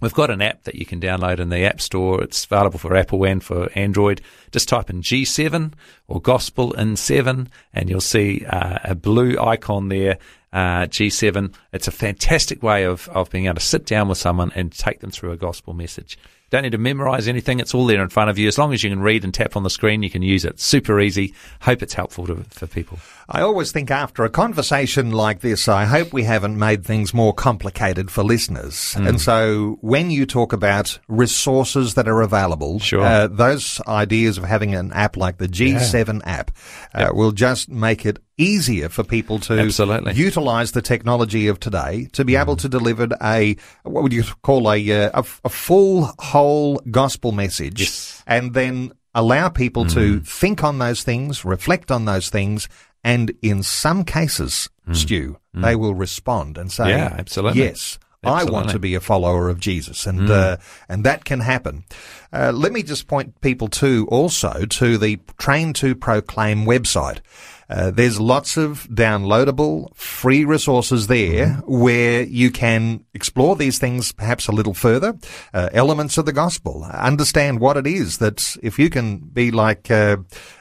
[0.01, 2.23] We've got an app that you can download in the App Store.
[2.23, 4.21] It's available for Apple and for Android.
[4.51, 5.73] Just type in G7
[6.07, 10.19] or Gospel in 7 and you'll see uh, a blue icon there,
[10.57, 11.55] uh, G7.
[11.75, 15.01] It's a fantastic way of, of being able to sit down with someone and take
[15.01, 16.19] them through a gospel message.
[16.49, 17.61] Don't need to memorize anything.
[17.61, 18.49] It's all there in front of you.
[18.49, 20.59] As long as you can read and tap on the screen, you can use it.
[20.59, 21.35] Super easy.
[21.61, 22.99] Hope it's helpful to, for people.
[23.29, 27.35] I always think after a conversation like this, I hope we haven't made things more
[27.35, 28.95] complicated for listeners.
[28.97, 29.09] Mm.
[29.09, 33.03] And so when you talk about resources that are available, sure.
[33.03, 36.31] uh, those ideas of having an app like the G7 yeah.
[36.31, 36.51] app
[36.95, 37.15] uh, yep.
[37.15, 40.15] will just make it easier for people to Absolutely.
[40.15, 42.41] utilize the technology of today to be mm.
[42.41, 47.33] able to deliver a, what would you call a, uh, a, a full, whole gospel
[47.33, 48.23] message yes.
[48.27, 49.95] and then allow people mm.
[49.95, 52.69] to think on those things, reflect on those things,
[53.07, 54.97] and in some cases, mm.
[54.97, 55.63] Stu, mm.
[55.63, 57.63] they will respond and say, yeah, absolutely.
[57.63, 60.31] yes, I want to be a follower of Jesus, and Mm.
[60.31, 60.57] uh,
[60.89, 61.85] and that can happen.
[62.33, 67.21] Uh, let me just point people to also to the Train to Proclaim website.
[67.69, 74.47] Uh, there's lots of downloadable free resources there where you can explore these things perhaps
[74.47, 75.19] a little further,
[75.53, 79.91] uh, elements of the gospel, understand what it is that if you can be like
[79.91, 80.17] uh,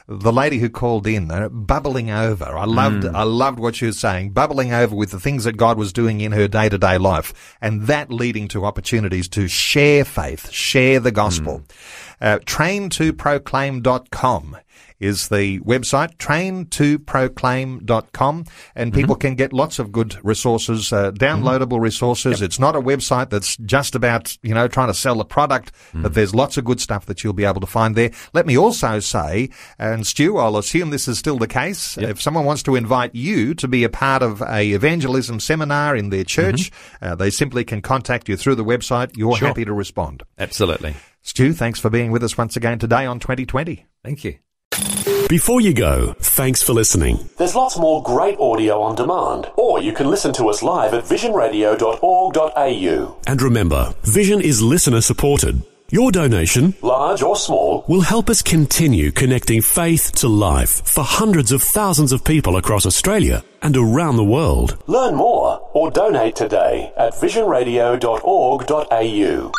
[0.08, 2.44] the lady who called in, uh, bubbling over.
[2.44, 5.78] I loved, I loved what she was saying, bubbling over with the things that God
[5.78, 10.04] was doing in her day to day life, and that leading to opportunities to share
[10.04, 11.55] faith, share the gospel.
[12.20, 14.56] Uh, train2proclaim.com
[14.98, 18.44] is the website, train2proclaim.com,
[18.74, 22.40] and people can get lots of good resources, uh, downloadable resources.
[22.40, 26.14] It's not a website that's just about, you know, trying to sell a product, but
[26.14, 28.10] there's lots of good stuff that you'll be able to find there.
[28.32, 32.44] Let me also say, and Stu, I'll assume this is still the case, if someone
[32.46, 36.70] wants to invite you to be a part of a evangelism seminar in their church,
[37.02, 39.14] uh, they simply can contact you through the website.
[39.16, 39.48] You're Sure.
[39.48, 40.22] happy to respond.
[40.38, 40.94] Absolutely.
[41.26, 43.84] Stu, thanks for being with us once again today on 2020.
[44.04, 44.36] Thank you.
[45.28, 47.28] Before you go, thanks for listening.
[47.36, 51.02] There's lots more great audio on demand, or you can listen to us live at
[51.02, 53.16] visionradio.org.au.
[53.26, 55.64] And remember, Vision is listener supported.
[55.90, 61.50] Your donation, Large or small, will help us continue connecting faith to life for hundreds
[61.50, 64.80] of thousands of people across Australia and around the world.
[64.86, 69.52] learn more or donate today at visionradio.org.au.